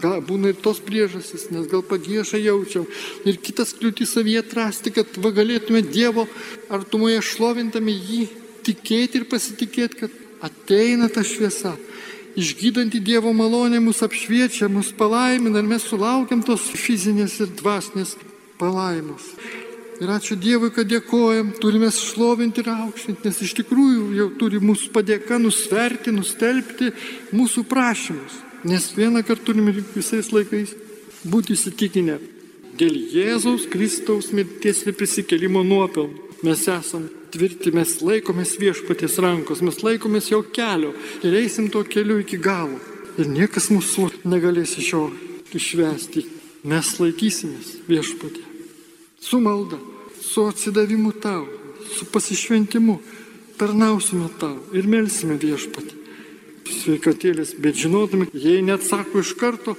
Gal 0.00 0.24
būna 0.26 0.50
ir 0.50 0.58
tos 0.58 0.80
priežastys, 0.82 1.52
nes 1.54 1.68
gal 1.70 1.84
pagėšą 1.86 2.40
jaučiam. 2.42 2.86
Ir 3.28 3.38
kitas 3.38 3.70
kliūtis 3.78 4.16
savyje 4.16 4.42
atrasti, 4.42 4.90
kad 4.94 5.20
galėtume 5.22 5.84
Dievo 5.86 6.26
artumoje 6.66 7.20
šlovintami 7.22 7.94
jį 7.94 8.24
tikėti 8.66 9.20
ir 9.20 9.28
pasitikėti, 9.30 10.00
kad 10.00 10.23
ateina 10.44 11.08
ta 11.08 11.24
šviesa. 11.24 11.74
Išgydanti 12.34 12.98
Dievo 13.04 13.30
malonė 13.32 13.78
mus 13.82 14.02
apšviečia, 14.02 14.66
mus 14.68 14.90
palaimina 14.96 15.62
ir 15.62 15.68
mes 15.70 15.84
sulaukiam 15.86 16.42
tos 16.42 16.66
fizinės 16.74 17.38
ir 17.44 17.52
dvasinės 17.60 18.16
palaimos. 18.58 19.28
Ir 20.02 20.10
ačiū 20.10 20.34
Dievui, 20.34 20.72
kad 20.74 20.88
dėkojam, 20.90 21.52
turime 21.62 21.86
šlovinti 21.94 22.64
ir 22.64 22.72
aukštinti, 22.72 23.28
nes 23.28 23.38
iš 23.46 23.52
tikrųjų 23.60 24.08
jau 24.18 24.26
turi 24.40 24.58
mūsų 24.58 24.90
padėka 24.96 25.38
nusverti, 25.38 26.10
nustelbti 26.10 26.90
mūsų 27.30 27.62
prašymus. 27.70 28.40
Nes 28.66 28.90
vieną 28.96 29.22
kartą 29.22 29.52
turime 29.52 29.76
visais 29.94 30.32
laikais 30.34 30.74
būti 31.22 31.54
įsitikinę, 31.54 32.18
dėl 32.80 32.98
Jėzaus 33.14 33.68
Kristaus 33.70 34.32
mirties 34.34 34.82
ir 34.82 34.98
prisikelimo 34.98 35.62
nuopelnų 35.62 36.24
mes 36.44 36.66
esam 36.68 37.06
tvirti, 37.34 37.74
mes 37.74 37.98
laikomės 38.04 38.56
viešpaties 38.60 39.18
rankos, 39.22 39.62
mes 39.64 39.82
laikomės 39.82 40.30
jo 40.30 40.40
kelio 40.54 40.94
ir 41.26 41.34
eisim 41.42 41.68
tuo 41.72 41.84
keliu 41.84 42.20
iki 42.22 42.38
galo. 42.38 42.78
Ir 43.18 43.28
niekas 43.30 43.68
mūsų 43.70 44.08
negalės 44.26 44.74
iš 44.80 44.92
jo 44.94 45.04
išvesti. 45.54 46.24
Mes 46.64 46.94
laikysimės 46.98 47.74
viešpatė. 47.86 48.42
Su 49.20 49.38
malda, 49.40 49.78
su 50.20 50.46
atsidavimu 50.48 51.12
tau, 51.22 51.44
su 51.94 52.08
pasišventimu 52.10 52.96
tarnausime 53.60 54.30
tau 54.40 54.56
ir 54.74 54.88
melsime 54.90 55.36
viešpatį. 55.40 56.00
Sveikatėlės, 56.64 57.52
bet 57.60 57.76
žinodami, 57.76 58.30
jei 58.32 58.64
neatsako 58.64 59.20
iš 59.20 59.34
karto, 59.36 59.76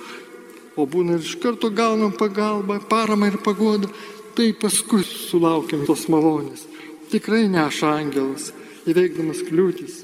o 0.77 0.85
būna 0.85 1.17
ir 1.17 1.25
iš 1.25 1.39
karto 1.41 1.71
gaunam 1.73 2.13
pagalbą, 2.13 2.77
paramą 2.89 3.31
ir 3.31 3.39
pagodą, 3.41 3.89
tai 4.37 4.51
paskui 4.53 5.01
sulaukiam 5.07 5.85
tos 5.87 6.05
malonės. 6.11 6.67
Tikrai 7.11 7.45
neša 7.51 7.91
angelas, 7.99 8.49
įveikdamas 8.89 9.43
kliūtis. 9.45 10.01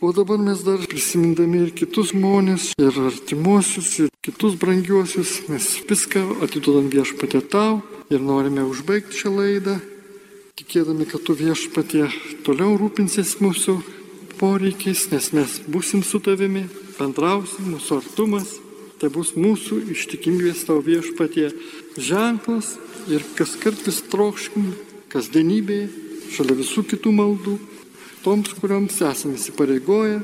O 0.00 0.12
dabar 0.12 0.38
mes 0.38 0.60
dar 0.60 0.82
prisimindami 0.84 1.64
ir 1.64 1.70
kitus 1.74 2.12
žmonės, 2.12 2.68
ir 2.78 2.98
artimuosius, 3.00 3.88
ir 4.04 4.10
kitus 4.22 4.54
brangiuosius, 4.60 5.32
mes 5.48 5.70
viską 5.88 6.22
atiduodam 6.44 6.90
viešpatė 6.92 7.40
tau 7.50 7.80
ir 8.12 8.20
norime 8.20 8.66
užbaigti 8.68 9.16
šią 9.22 9.32
laidą, 9.32 9.78
tikėdami, 10.60 11.08
kad 11.08 11.24
tu 11.26 11.34
viešpatė 11.38 12.06
toliau 12.46 12.76
rūpinsis 12.78 13.38
mūsų 13.40 13.78
poreikiais, 14.36 15.08
nes 15.10 15.32
mes 15.32 15.58
busim 15.66 16.04
su 16.04 16.20
tavimi, 16.20 16.66
bendrausim, 17.00 17.72
mūsų 17.74 18.02
artumas, 18.04 18.54
tai 19.00 19.10
bus 19.12 19.34
mūsų 19.36 19.82
ištikimybės 19.96 20.66
tau 20.68 20.78
viešpatie 20.84 21.50
ženklas 21.96 22.76
ir 23.08 23.24
kas 23.36 23.56
kart 23.60 23.80
vis 23.88 24.04
trokškim 24.12 24.74
kasdienybėje, 25.12 26.05
šalia 26.34 26.56
visų 26.58 26.84
kitų 26.90 27.12
maldų, 27.14 27.56
toms, 28.24 28.54
kuriuoms 28.58 28.98
esame 29.06 29.36
įsipareigoję, 29.38 30.20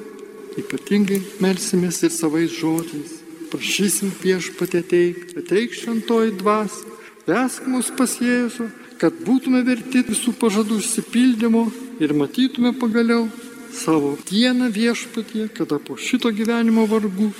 ypatingai 0.58 1.20
melsimės 1.42 2.02
ir 2.06 2.12
savais 2.14 2.52
žodžiais. 2.56 3.20
Prašysim 3.52 4.12
viešpatį 4.22 4.80
ateik, 4.80 5.24
ateik 5.42 5.76
šventoji 5.76 6.34
dvasia, 6.40 6.88
vesk 7.28 7.68
mus 7.68 7.90
pas 7.94 8.16
Jėzų, 8.20 8.68
kad 9.00 9.16
būtume 9.26 9.60
verti 9.66 10.02
visų 10.06 10.34
pažadų 10.40 10.78
išsipildymo 10.80 11.66
ir 12.02 12.14
matytume 12.16 12.72
pagaliau 12.78 13.26
savo 13.72 14.16
dieną 14.28 14.70
viešpatie, 14.72 15.48
kada 15.52 15.78
po 15.78 15.96
šito 15.96 16.30
gyvenimo 16.32 16.84
vargų 16.88 17.30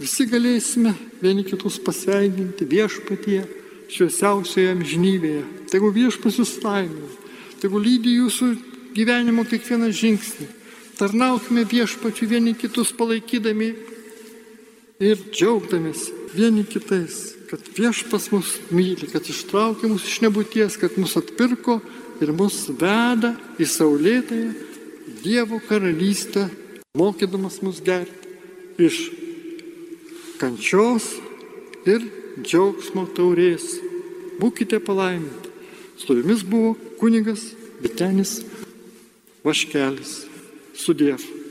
visi 0.00 0.26
galėsime 0.26 0.94
vieni 1.22 1.44
kitus 1.46 1.78
pasveikinti 1.82 2.66
viešpatie 2.68 3.42
šviesiausioje 3.92 4.72
amžinybėje. 4.72 5.42
Tegu 5.70 5.92
viešpas 5.92 6.38
jūs 6.40 6.56
laimė, 6.64 7.10
tegu 7.62 7.78
lydi 7.78 8.16
jūsų 8.18 8.48
gyvenimo 8.96 9.44
kiekvieną 9.46 9.92
žingsnį. 9.94 10.48
Tarnaukime 10.98 11.64
viešpačiu 11.68 12.28
vieni 12.30 12.56
kitus 12.58 12.90
palaikydami 12.94 13.70
ir 15.02 15.22
džiaugdamės 15.30 16.08
vieni 16.34 16.64
kitais, 16.68 17.32
kad 17.50 17.64
viešpas 17.76 18.30
mus 18.34 18.56
myli, 18.74 19.08
kad 19.10 19.26
ištraukė 19.28 19.90
mus 19.90 20.06
iš 20.08 20.20
nebūties, 20.26 20.78
kad 20.80 20.98
mus 21.00 21.16
atpirko 21.20 21.80
ir 22.22 22.34
mus 22.36 22.64
veda 22.68 23.34
į 23.58 23.68
saulėtąją 23.68 24.68
Dievo 25.22 25.58
karalystę, 25.62 26.48
mokydamas 26.98 27.60
mus 27.62 27.80
gerti 27.84 28.30
iš 28.82 28.98
kančios 30.40 31.06
ir 31.86 32.02
džiaugsmo 32.42 33.06
taurės. 33.14 33.66
Būkite 34.40 34.80
palaiminti. 34.82 35.41
Su 36.02 36.16
jumis 36.16 36.42
buvo 36.42 36.74
kunigas 36.98 37.52
Vitenis 37.82 38.40
Vaškelis. 39.44 40.26
Sudėv. 40.74 41.41